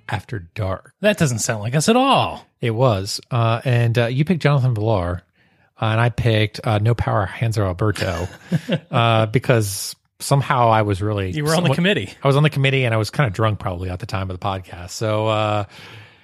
[0.07, 0.93] After Dark.
[1.01, 2.45] That doesn't sound like us at all.
[2.61, 3.19] It was.
[3.31, 5.23] Uh, and uh, you picked Jonathan Villar,
[5.81, 8.27] uh, and I picked uh, No Power Hands Hanser Alberto
[8.91, 11.31] uh, because somehow I was really.
[11.31, 12.13] You were on the somewhat- committee.
[12.23, 14.29] I was on the committee and I was kind of drunk probably at the time
[14.29, 14.91] of the podcast.
[14.91, 15.65] So, uh,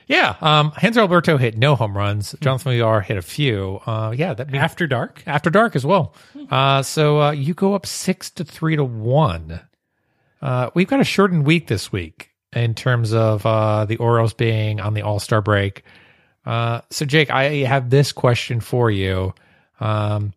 [0.07, 2.35] yeah, um, Hanser Alberto hit no home runs.
[2.41, 3.79] Jonathan Villar hit a few.
[3.85, 5.23] Uh, yeah, that means After dark?
[5.25, 6.13] after dark as well.
[6.49, 9.61] Uh, so uh, you go up six to three to one.
[10.41, 14.81] Uh, we've got a shortened week this week in terms of uh, the Orioles being
[14.81, 15.83] on the All Star break.
[16.45, 19.33] Uh, so Jake, I have this question for you.
[19.79, 20.33] Um,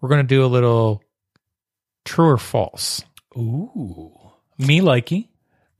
[0.00, 1.02] we're going to do a little
[2.04, 3.02] true or false.
[3.36, 4.12] Ooh.
[4.58, 5.28] Me likey.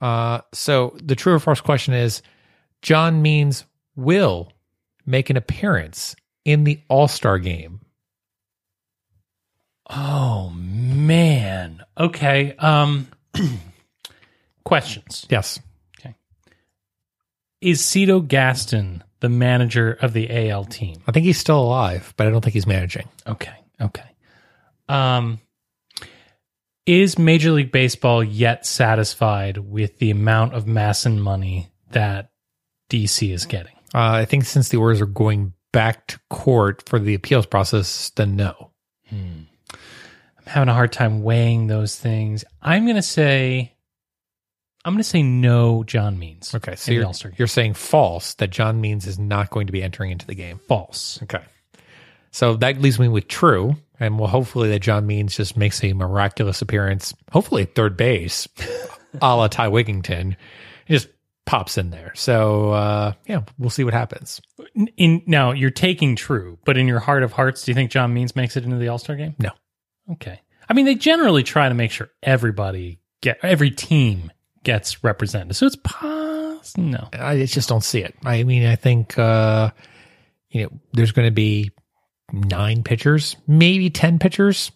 [0.01, 2.23] Uh, so the true or false question is:
[2.83, 3.65] John Means
[3.97, 4.53] will
[5.07, 6.15] make an appearance
[6.45, 7.81] in the All Star game
[9.95, 11.85] Oh man.
[11.99, 12.55] Okay.
[12.59, 13.09] Um
[14.65, 15.27] questions.
[15.29, 15.61] Yes.
[16.01, 16.15] Okay.
[17.61, 21.03] Is Cito Gaston the manager of the AL team?
[21.07, 23.09] I think he's still alive, but I don't think he's managing.
[23.27, 23.55] Okay.
[23.81, 24.11] Okay.
[24.89, 25.41] Um
[26.87, 32.32] is Major League Baseball yet satisfied with the amount of MASN money that
[32.93, 33.75] DC is getting?
[33.95, 38.11] Uh, I think since the orders are going back to court for the appeals process,
[38.11, 38.71] then no.
[40.39, 42.45] I'm having a hard time weighing those things.
[42.63, 43.75] I'm going to say
[44.85, 46.55] I'm going to say no John Means.
[46.55, 50.11] Okay, so you're, you're saying false that John Means is not going to be entering
[50.11, 50.59] into the game.
[50.67, 51.21] false.
[51.23, 51.43] Okay.
[52.33, 55.93] So that leaves me with true, and well, hopefully that John Means just makes a
[55.93, 58.49] miraculous appearance, hopefully at third base,
[59.23, 60.35] a la Ty Wigginton.
[60.89, 61.09] Just
[61.45, 62.13] pops in there.
[62.15, 64.41] So uh, yeah, we'll see what happens.
[64.97, 68.15] In, now you're taking true, but in your heart of hearts, do you think John
[68.15, 69.35] Means makes it into the All-Star game?
[69.39, 69.51] No.
[70.13, 70.41] Okay.
[70.69, 74.31] I mean, they generally try to make sure everybody get every team
[74.65, 75.57] gets represented.
[75.57, 77.09] So it's pos no.
[77.13, 78.15] I just don't see it.
[78.25, 79.71] I mean, I think uh,
[80.51, 81.73] you know there's going to be
[82.33, 84.71] nine pitchers, maybe ten pitchers.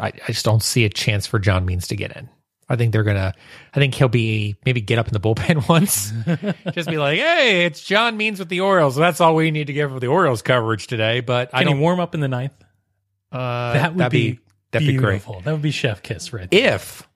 [0.00, 2.30] I, I just don't see a chance for John Means to get in.
[2.70, 3.34] I think they're gonna.
[3.74, 6.12] I think he'll be maybe get up in the bullpen once,
[6.72, 8.94] just be like, "Hey, it's John Means with the Orioles.
[8.96, 11.74] That's all we need to give for the Orioles coverage today." But I Can he
[11.74, 11.80] don't.
[11.82, 12.54] warm up in the ninth?
[13.32, 14.38] Uh, That would that'd be,
[14.70, 15.14] that'd be great.
[15.24, 15.40] beautiful.
[15.40, 16.74] That would be chef kiss right there.
[16.76, 17.06] if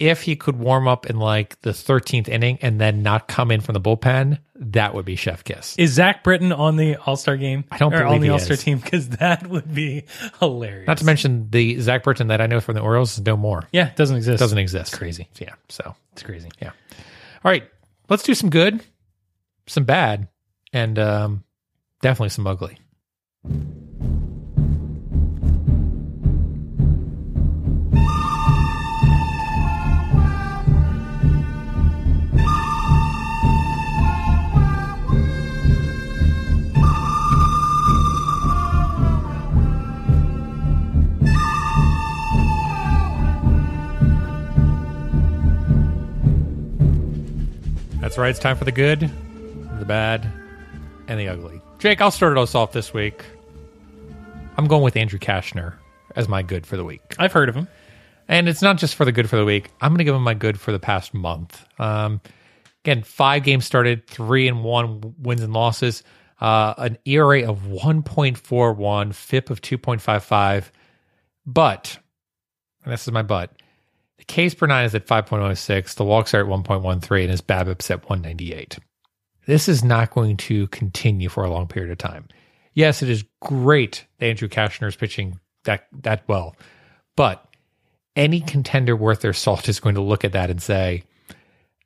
[0.00, 3.60] if he could warm up in like the 13th inning and then not come in
[3.60, 5.76] from the bullpen, that would be chef kiss.
[5.78, 7.64] Is Zach Britton on the All Star game?
[7.70, 10.04] I don't or believe on the All Star team because that would be
[10.40, 10.86] hilarious.
[10.86, 13.68] Not to mention the Zach Britton that I know from the Orioles is no more.
[13.72, 14.38] yeah, it doesn't exist.
[14.40, 14.92] Doesn't exist.
[14.92, 15.28] It's crazy.
[15.38, 15.54] Yeah.
[15.68, 16.48] So, It's crazy.
[16.60, 16.70] Yeah.
[17.44, 17.64] All right,
[18.08, 18.82] let's do some good,
[19.66, 20.28] some bad,
[20.72, 21.44] and um,
[22.02, 22.78] definitely some ugly.
[48.10, 48.30] That's right.
[48.30, 49.08] It's time for the good,
[49.78, 50.26] the bad,
[51.06, 51.62] and the ugly.
[51.78, 53.24] Jake, I'll start us off this week.
[54.56, 55.74] I'm going with Andrew Cashner
[56.16, 57.02] as my good for the week.
[57.20, 57.68] I've heard of him.
[58.26, 59.70] And it's not just for the good for the week.
[59.80, 61.64] I'm going to give him my good for the past month.
[61.78, 62.20] Um,
[62.82, 66.02] again, five games started, three and one wins and losses,
[66.40, 70.72] uh, an ERA of 1.41, FIP of 2.55.
[71.46, 71.96] But,
[72.82, 73.52] and this is my but,
[74.30, 78.08] Ks per nine is at 5.06, the walks are at 1.13, and his BABIP's at
[78.08, 78.78] 198.
[79.46, 82.28] This is not going to continue for a long period of time.
[82.74, 86.54] Yes, it is great that Andrew Cashner is pitching that that well,
[87.16, 87.44] but
[88.16, 91.02] any contender worth their salt is going to look at that and say,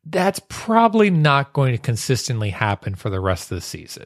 [0.05, 4.05] that's probably not going to consistently happen for the rest of the season.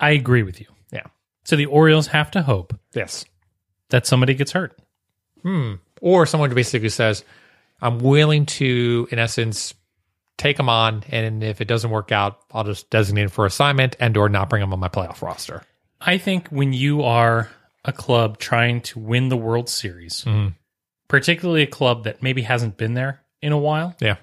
[0.00, 0.66] I agree with you.
[0.92, 1.06] Yeah.
[1.44, 3.24] So the Orioles have to hope Yes.
[3.90, 4.78] that somebody gets hurt.
[5.42, 5.74] Hmm.
[6.00, 7.24] Or someone basically says,
[7.80, 9.74] I'm willing to, in essence,
[10.36, 13.96] take them on, and if it doesn't work out, I'll just designate him for assignment
[14.00, 15.62] and or not bring him on my playoff roster.
[16.00, 17.48] I think when you are
[17.84, 20.54] a club trying to win the World Series, Mhm.
[21.08, 24.16] particularly a club that maybe hasn't been there in a while, Yeah.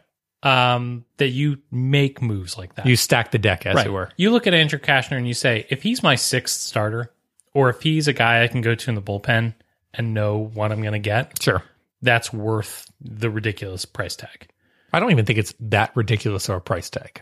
[0.44, 2.86] um, that you make moves like that.
[2.86, 3.88] You stack the deck, as right.
[3.88, 4.10] it were.
[4.18, 7.12] You look at Andrew Cashner and you say, if he's my sixth starter,
[7.54, 9.54] or if he's a guy I can go to in the bullpen
[9.98, 11.64] and know what I'm going to get, Sure.
[12.02, 14.48] that's worth the ridiculous price tag
[14.94, 17.22] I don't even think it's that ridiculous of a price tag.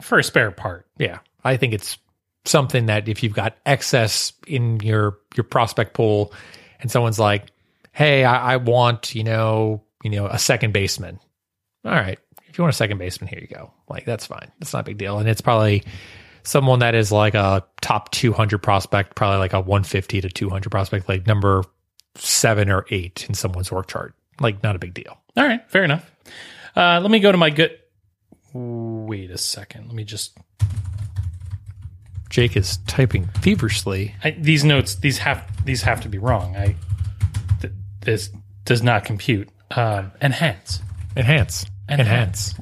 [0.00, 0.86] for a spare part.
[0.96, 1.18] Yeah.
[1.42, 1.98] I think it's
[2.44, 6.32] something that if you've got excess in your your prospect pool
[6.80, 7.46] and someone's like,
[7.90, 11.18] Hey, I, I want, you know, you know, a second baseman.
[11.84, 12.18] All right.
[12.46, 13.72] If you want a second baseman, here you go.
[13.88, 14.52] Like that's fine.
[14.60, 15.18] That's not a big deal.
[15.18, 15.82] And it's probably
[16.44, 21.08] someone that is like a top 200 prospect, probably like a 150 to 200 prospect,
[21.08, 21.64] like number
[22.16, 24.14] seven or eight in someone's work chart.
[24.40, 25.16] Like not a big deal.
[25.36, 26.10] All right, fair enough.
[26.76, 27.78] Uh, let me go to my good.
[28.52, 29.86] Wait a second.
[29.86, 30.36] Let me just.
[32.30, 34.14] Jake is typing feverishly.
[34.24, 36.56] I, these notes these have these have to be wrong.
[36.56, 36.74] I
[37.60, 38.30] th- this
[38.64, 39.48] does not compute.
[39.70, 40.80] Um, enhance.
[41.16, 41.64] Enhance.
[41.88, 42.54] Enhance.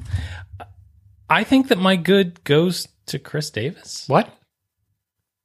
[1.29, 4.05] I think that my good goes to Chris Davis.
[4.07, 4.29] What?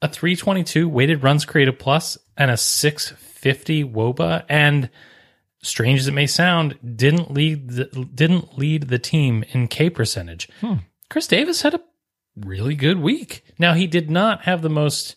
[0.02, 2.56] A 322 weighted runs created plus and a
[3.42, 4.90] 650 woba and
[5.62, 7.84] strange as it may sound didn't lead the,
[8.14, 10.48] didn't lead the team in K percentage.
[11.10, 11.80] Chris Davis had a
[12.36, 13.44] really good week.
[13.58, 15.16] Now he did not have the most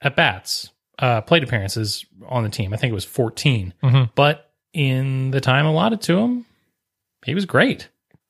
[0.00, 2.72] at bats uh, plate appearances on the team.
[2.72, 3.74] I think it was 14.
[3.82, 4.10] Mhm.
[4.14, 6.46] But in the time allotted to him,
[7.24, 7.88] he was great.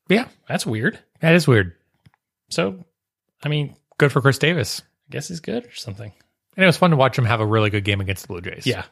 [0.08, 0.98] Yeah, That's weird.
[1.20, 1.72] that is weird.
[2.50, 2.84] So,
[3.42, 4.82] I mean, Good for Chris Davis.
[5.08, 6.12] I guess he's good or something.
[6.56, 8.40] And it was fun to watch him have a really good game against the Blue
[8.42, 8.66] Jays.
[8.66, 8.84] Yeah.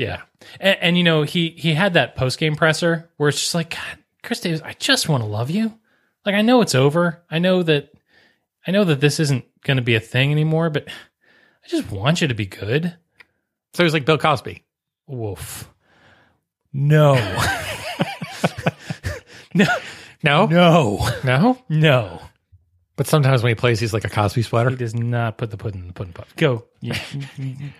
[0.00, 0.22] Yeah.
[0.58, 3.70] And, and you know, he he had that post game presser where it's just like,
[3.70, 5.78] God, Chris Davis, I just want to love you.
[6.24, 7.22] Like I know it's over.
[7.30, 7.92] I know that
[8.66, 12.22] I know that this isn't going to be a thing anymore, but I just want
[12.22, 12.96] you to be good.
[13.74, 14.64] So he was like Bill Cosby.
[15.06, 15.68] Woof.
[16.72, 17.14] No.
[19.54, 19.66] no.
[20.22, 21.08] No, No.
[21.24, 21.58] no.
[21.68, 22.22] No.
[23.00, 24.68] But sometimes when he plays, he's like a Cosby sweater.
[24.68, 26.28] He does not put the pudding in the pudding pot.
[26.36, 26.66] Go.
[26.82, 26.92] You,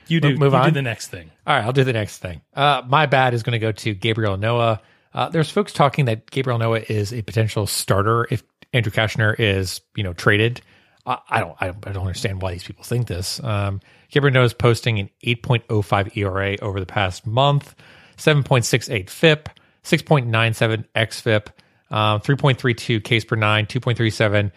[0.07, 0.29] you, do.
[0.39, 0.65] Move you on?
[0.69, 1.31] do the next thing.
[1.47, 2.41] All right, I'll do the next thing.
[2.55, 4.81] Uh, my bad is going to go to Gabriel Ynoa.
[5.13, 8.43] Uh, there's folks talking that Gabriel Ynoa is a potential starter if
[8.73, 10.63] Andrew Cashner is, you know, traded.
[11.05, 13.45] I, I don't, I don't, I don't understand why these people think this.
[13.45, 17.75] Um, Gabriel Ynoa is posting an 8.05 ERA over the past month,
[18.17, 19.51] 7.68 FIP,
[19.85, 21.49] 6.97 XFIP,
[21.91, 24.51] uh, 3.32 case per nine, 2.37.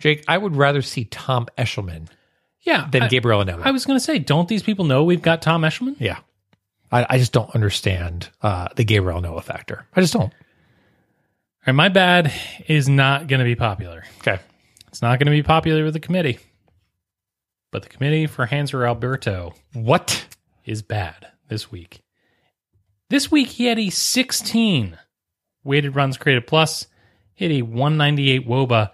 [0.00, 2.08] Jake, I would rather see Tom Eshelman
[2.62, 2.88] Yeah.
[2.90, 3.62] than I, Gabriel Ynoa.
[3.64, 5.96] I was going to say, don't these people know we've got Tom Eshelman?
[6.00, 6.18] Yeah.
[6.90, 9.86] I, I just don't understand uh, the Gabriel Ynoa factor.
[9.94, 10.24] I just don't.
[10.24, 10.32] All
[11.66, 12.32] right, my bad
[12.66, 14.04] is not going to be popular.
[14.18, 14.40] Okay.
[14.88, 16.38] It's not going to be popular with the committee.
[17.70, 20.26] But the committee for Hanser Alberto What?
[20.64, 22.00] is bad this week.
[23.10, 24.98] This week he had a 16
[25.62, 26.86] weighted runs created plus,
[27.34, 28.90] hit a 198 woba,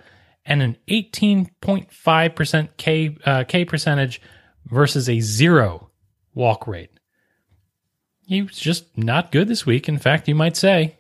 [0.47, 4.21] and an 18.5% K uh, K percentage
[4.67, 5.91] versus a zero
[6.35, 6.91] walk rate.
[8.27, 9.89] He was just not good this week.
[9.89, 10.97] In fact, you might say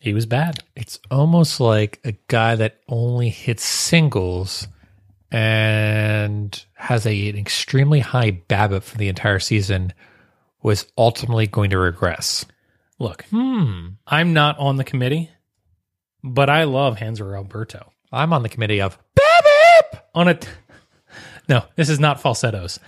[0.00, 0.62] he was bad.
[0.76, 4.68] It's almost like a guy that only hits singles
[5.30, 9.92] and has a, an extremely high BABIP for the entire season
[10.62, 12.44] was ultimately going to regress.
[12.98, 13.88] Look, Hmm.
[14.06, 15.30] I'm not on the committee,
[16.22, 17.92] but I love Hanser Alberto.
[18.12, 20.00] I'm on the committee of BABIP.
[20.14, 20.48] on a t-
[21.48, 22.78] no this is not falsettos.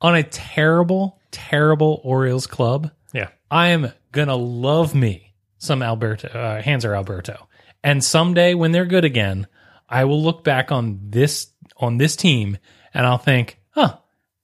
[0.00, 3.28] On a terrible terrible orioles club Yeah.
[3.50, 7.48] i am gonna love me some alberto uh, hanser alberto.
[7.84, 9.46] And someday when they're good again
[9.88, 12.58] i will look back on this on this team
[12.94, 13.98] and i'll think huh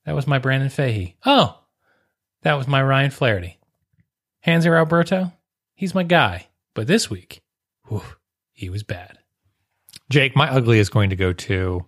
[0.04, 1.16] that was my brandon fahey.
[1.24, 1.58] Oh
[2.42, 3.58] that was my ryan flaherty.
[4.46, 5.32] Hanser alberto?
[5.74, 6.48] He's my guy.
[6.74, 7.42] But this week
[7.88, 8.02] whew,
[8.52, 9.18] he was bad
[10.10, 11.84] Jake, my ugly is going to go to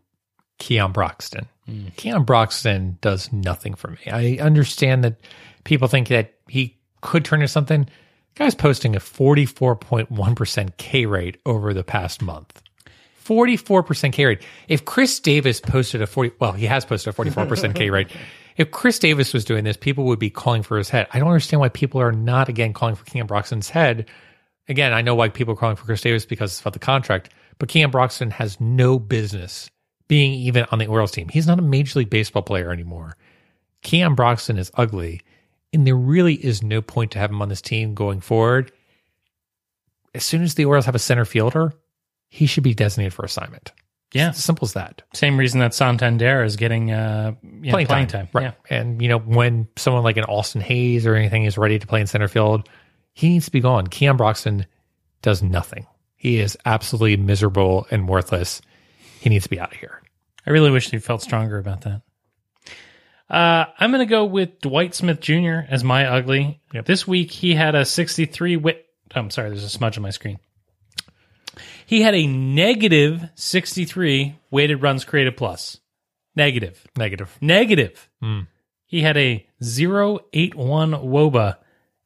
[0.58, 1.46] Keon Broxton.
[1.66, 1.88] Hmm.
[1.96, 3.98] Keon Broxton does nothing for me.
[4.10, 5.20] I understand that
[5.64, 7.88] people think that he could turn into something.
[8.34, 12.62] Guy's posting a 44.1% K rate over the past month.
[13.24, 14.42] 44% K rate.
[14.68, 18.08] If Chris Davis posted a 40, well, he has posted a 44% K rate.
[18.56, 21.08] If Chris Davis was doing this, people would be calling for his head.
[21.12, 24.08] I don't understand why people are not again calling for Keon Broxton's head.
[24.66, 27.28] Again, I know why people are calling for Chris Davis because it's about the contract,
[27.58, 29.70] but Keon Broxton has no business
[30.08, 31.28] being even on the Orioles team.
[31.28, 33.16] He's not a Major League Baseball player anymore.
[33.82, 35.20] Keon Broxton is ugly,
[35.72, 38.72] and there really is no point to have him on this team going forward.
[40.14, 41.72] As soon as the Orioles have a center fielder,
[42.28, 43.72] he should be designated for assignment.
[44.12, 45.02] yeah It's simple as that.
[45.14, 48.54] same reason that santander is getting uh you know, playing, time, Right.
[48.70, 48.78] Yeah.
[48.78, 52.00] And, you know, when someone like an Austin Hays or anything is ready to play
[52.00, 52.68] in center field,
[53.12, 53.86] he needs to be gone.
[53.86, 54.66] Keon Broxton
[55.22, 55.86] does nothing.
[56.26, 58.60] He is absolutely miserable and worthless.
[59.20, 60.02] He needs to be out of here.
[60.44, 62.02] I really wish he felt stronger about that.
[63.30, 65.60] Uh, I'm going to go with Dwight Smith Jr.
[65.68, 66.60] as my ugly.
[66.84, 68.86] This week he had a 63 wit.
[69.14, 70.40] I'm sorry, there's a smudge on my screen.
[71.86, 75.78] He had a negative 63 weighted runs created plus.
[76.34, 76.84] Negative.
[76.96, 77.38] Negative.
[77.40, 78.08] Negative.
[78.84, 81.56] He had a 081 WOBA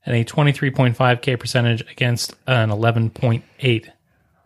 [0.04, 3.90] and a 23.5 K percentage against an 11.8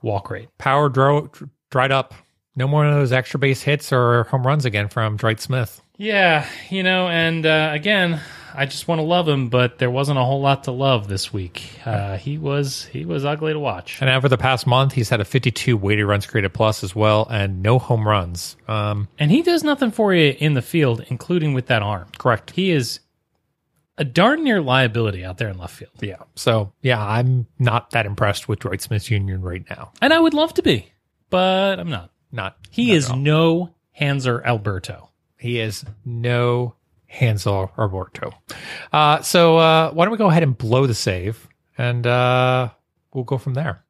[0.05, 0.49] walk rate.
[0.59, 1.31] Power dro-
[1.71, 2.15] dried up.
[2.57, 5.83] No more of those extra base hits or home runs again from Dwight Smith.
[5.97, 8.21] Yeah, you know, and uh, again,
[8.57, 11.33] I just want to love him, but there wasn't a whole lot to love this
[11.33, 11.69] week.
[11.85, 13.99] Uh, he was he was ugly to watch.
[14.01, 17.27] And over the past month, he's had a 52 weighted runs created plus as well,
[17.31, 18.57] and no home runs.
[18.69, 22.07] Um, And he does nothing for you in the field, including with that arm.
[22.19, 22.53] correct.
[22.53, 23.01] He is
[23.99, 25.93] a darn near liability out there in left field.
[26.01, 26.23] Yeah.
[26.35, 29.37] So, yeah, I'm not that impressed with Dwight Smith Jr.
[29.37, 29.93] right now.
[30.01, 30.93] And I would love to be,
[31.31, 32.11] but I'm not.
[32.33, 32.57] Not.
[32.71, 35.11] He not is no Hanser Alberto.
[35.39, 36.75] He is no
[37.13, 38.33] Hanser Alberto.
[38.93, 42.71] Uh, so uh, why don't we go ahead and blow the save, and uh,
[43.13, 43.84] we'll go from there.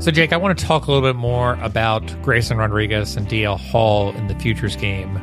[0.00, 3.58] So, Jake, I want to talk a little bit more about Grayson Rodriguez and DL
[3.58, 5.16] Hall in the futures game.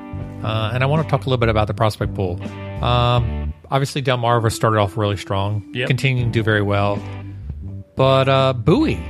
[0.44, 2.42] Uh, and I want to talk a little bit about the prospect pool.
[2.84, 5.88] Um, obviously, Delmarva started off really strong, Yep.
[5.88, 7.02] continuing to do very well.
[7.96, 9.02] But uh, Bowie,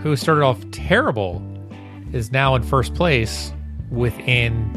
[0.00, 1.42] who started off terrible,
[2.14, 3.52] is now in first place
[3.90, 4.72] within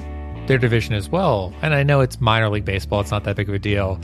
[0.48, 1.54] their division as well.
[1.62, 3.98] And I know it's minor league baseball, it's not that big of a deal.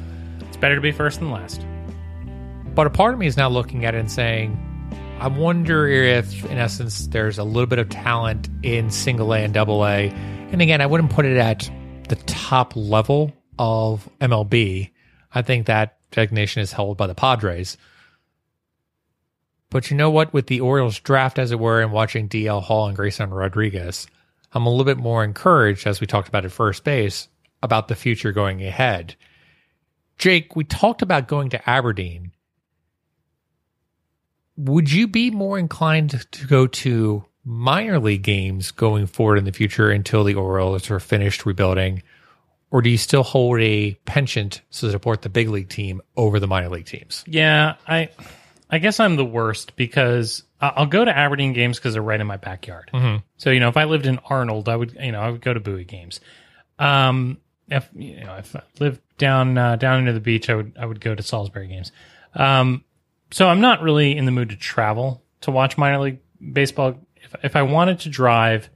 [0.47, 1.65] It's better to be first than last.
[2.73, 4.57] But a part of me is now looking at it and saying,
[5.19, 9.53] I wonder if, in essence, there's a little bit of talent in single A and
[9.53, 10.09] double A.
[10.51, 11.71] And again, I wouldn't put it at
[12.09, 14.91] the top level of MLB.
[15.33, 17.77] I think that designation is held by the Padres.
[19.69, 20.33] But you know what?
[20.33, 24.07] With the Orioles draft, as it were, and watching DL Hall and Grayson Rodriguez,
[24.51, 27.29] I'm a little bit more encouraged, as we talked about at first base,
[27.63, 29.15] about the future going ahead.
[30.17, 32.32] Jake, we talked about going to Aberdeen
[34.57, 39.51] would you be more inclined to go to minor league games going forward in the
[39.51, 42.03] future until the Orioles are finished rebuilding?
[42.71, 46.47] Or do you still hold a penchant to support the big league team over the
[46.47, 47.23] minor league teams?
[47.27, 48.09] Yeah, I
[48.69, 52.25] I guess I'm the worst because I'll go to Aberdeen games because they're right in
[52.25, 52.89] my backyard.
[53.37, 55.53] So you know, if I lived in Arnold, I would you know I would go
[55.53, 56.19] to Bowie games.
[56.79, 57.37] Um,
[57.67, 60.87] if you know if I lived down uh, down into the beach, I would I
[60.87, 61.91] would go to Salisbury games.
[62.33, 62.83] Um,
[63.33, 66.19] so I'm not really in the mood to travel to watch minor league
[66.51, 66.95] baseball.
[67.15, 68.69] If if I wanted to drive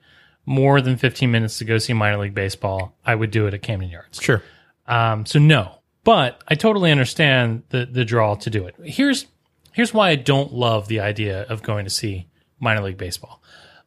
[0.45, 3.61] more than 15 minutes to go see minor league baseball, I would do it at
[3.61, 4.21] Camden Yards.
[4.21, 4.41] Sure.
[4.87, 8.75] Um, so no, but I totally understand the the draw to do it.
[8.83, 9.27] Here's
[9.73, 12.27] here's why I don't love the idea of going to see
[12.59, 13.41] minor league baseball.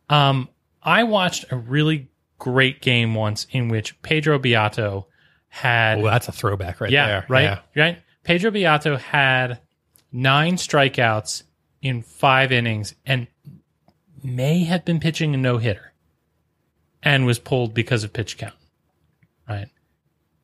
[0.09, 0.49] Um,
[0.83, 2.09] I watched a really
[2.39, 5.07] great game once in which Pedro Beato
[5.49, 7.27] had Well, that's a throwback right yeah there.
[7.29, 7.59] right Yeah.
[7.83, 7.99] right.
[8.23, 9.61] Pedro Beato had
[10.13, 11.43] nine strikeouts
[11.83, 13.27] in five innings and
[14.23, 15.93] may have been pitching a no hitter
[17.03, 18.55] and was pulled because of pitch count.
[19.49, 19.69] Right.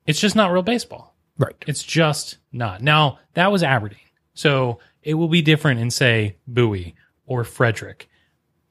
[0.06, 1.14] It's just not real baseball.
[1.38, 1.54] Right.
[1.66, 2.82] It's just not.
[2.82, 3.98] Now, that was Aberdeen.
[4.34, 6.94] So it will be different in, say, Bowie
[7.26, 8.08] or Frederick.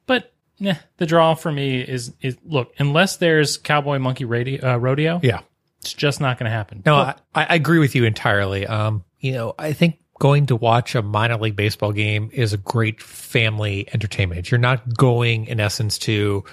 [0.08, 4.78] But nah, the draw for me is, is look, unless there's Cowboy Monkey radio, uh,
[4.78, 5.42] Rodeo, Yeah.
[5.80, 6.82] it's just not going to happen.
[6.86, 8.66] No, I, I agree with you entirely.
[8.66, 12.58] Um, you know, I think going to watch a minor league baseball game is a
[12.58, 14.50] great family entertainment.
[14.50, 16.44] You're not going, in essence, to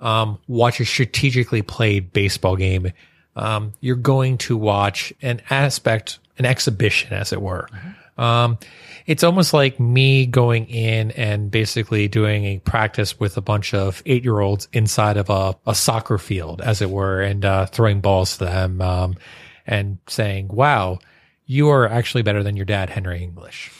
[0.00, 2.92] um, watch a strategically played baseball game.
[3.34, 7.68] Um, you're going to watch an aspect, an exhibition, as it were.
[8.16, 8.58] Um,
[9.06, 14.02] it's almost like me going in and basically doing a practice with a bunch of
[14.06, 18.00] eight year olds inside of a, a soccer field, as it were, and uh, throwing
[18.00, 19.16] balls to them um,
[19.66, 20.98] and saying, wow,
[21.48, 23.72] you are actually better than your dad, Henry English,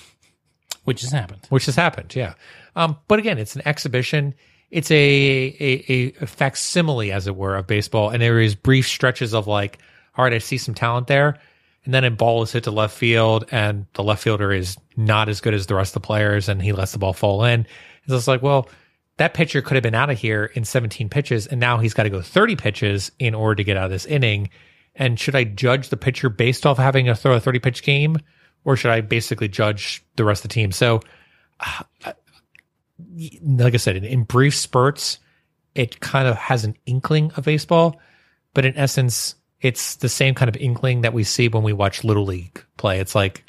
[0.84, 1.46] which has happened.
[1.50, 2.16] which has happened.
[2.16, 2.34] Yeah.
[2.74, 4.34] Um, but again, it's an exhibition.
[4.70, 8.08] It's a, a, a facsimile, as it were, of baseball.
[8.08, 9.78] And there is brief stretches of like,
[10.16, 11.38] all right, I see some talent there.
[11.84, 15.28] And then a ball is hit to left field, and the left fielder is not
[15.28, 17.60] as good as the rest of the players, and he lets the ball fall in.
[17.60, 18.68] It's just like, well,
[19.18, 22.04] that pitcher could have been out of here in 17 pitches, and now he's got
[22.04, 24.50] to go 30 pitches in order to get out of this inning.
[24.98, 28.18] And should I judge the pitcher based off having to throw a 30 pitch game,
[28.64, 30.72] or should I basically judge the rest of the team?
[30.72, 31.00] So,
[31.60, 32.12] uh,
[33.42, 35.18] like I said, in, brief spurts,
[35.74, 38.00] it kind of has an inkling of baseball,
[38.54, 42.04] but in essence, it's the same kind of inkling that we see when we watch
[42.04, 43.00] Little League play.
[43.00, 43.44] It's like,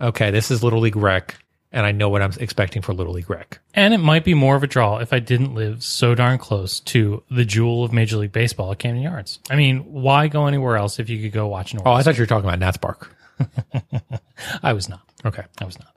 [0.00, 1.36] okay, this is Little League Rec,
[1.74, 3.58] and I know what I'm expecting for Little League Rec.
[3.74, 6.80] And it might be more of a draw if I didn't live so darn close
[6.80, 9.40] to the jewel of Major League Baseball at Camden Yards.
[9.50, 12.16] I mean, why go anywhere else if you could go watch an Oh, I thought
[12.16, 13.14] you were talking about Nats Park.
[14.62, 15.00] I was not.
[15.24, 15.42] Okay.
[15.60, 15.94] I was not.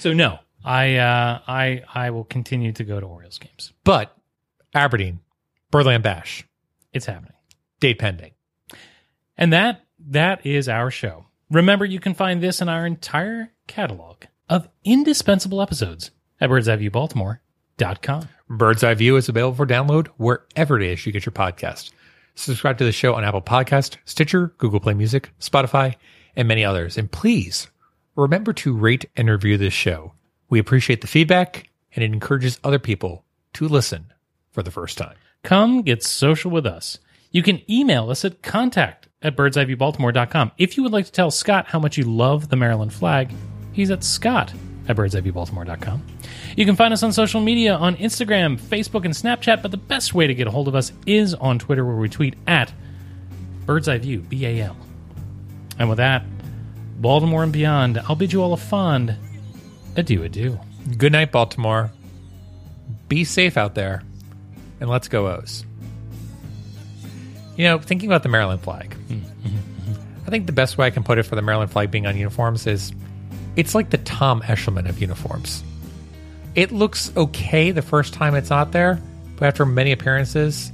[0.00, 3.72] So no, I uh, I I will continue to go to Orioles games.
[3.84, 4.16] But
[4.74, 5.20] Aberdeen,
[5.70, 6.44] Birdland Bash,
[6.92, 7.32] It's happening.
[7.80, 8.32] date pending.
[9.38, 11.26] And that that is our show.
[11.50, 18.28] Remember, you can find this in our entire catalog of indispensable episodes at birdseyeviewbaltimore.com.
[18.48, 21.90] Bird's Eye View is available for download wherever it is you get your podcast.
[22.34, 25.96] Subscribe to the show on Apple Podcast, Stitcher, Google Play Music, Spotify,
[26.36, 26.96] and many others.
[26.96, 27.68] And please
[28.16, 30.14] remember to rate and review this show.
[30.48, 33.24] We appreciate the feedback and it encourages other people
[33.54, 34.12] to listen
[34.50, 35.16] for the first time.
[35.42, 36.98] Come get social with us.
[37.30, 40.52] You can email us at contact at birdseyeviewbaltimore.com.
[40.58, 43.32] If you would like to tell Scott how much you love the Maryland flag,
[43.72, 44.52] he's at scott
[44.88, 46.04] at birdseyeviewbaltimore.com.
[46.56, 50.14] You can find us on social media on Instagram, Facebook, and Snapchat, but the best
[50.14, 52.72] way to get a hold of us is on Twitter where we tweet at
[53.66, 54.76] Bird's Eye View, B-A-L.
[55.78, 56.24] And with that,
[57.00, 59.16] Baltimore and beyond, I'll bid you all a fond
[59.96, 60.58] adieu adieu.
[60.96, 61.90] Good night, Baltimore.
[63.08, 64.02] be safe out there,
[64.80, 65.64] and let's go O's.
[67.56, 69.92] You know, thinking about the Maryland flag, mm-hmm.
[70.26, 72.16] I think the best way I can put it for the Maryland flag being on
[72.16, 72.92] uniforms is
[73.56, 75.62] it's like the Tom Eshelman of uniforms.
[76.54, 79.00] It looks okay the first time it's out there,
[79.36, 80.70] but after many appearances,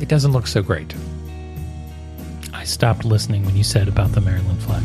[0.00, 0.94] it doesn't look so great.
[2.52, 4.84] I stopped listening when you said about the Maryland flag.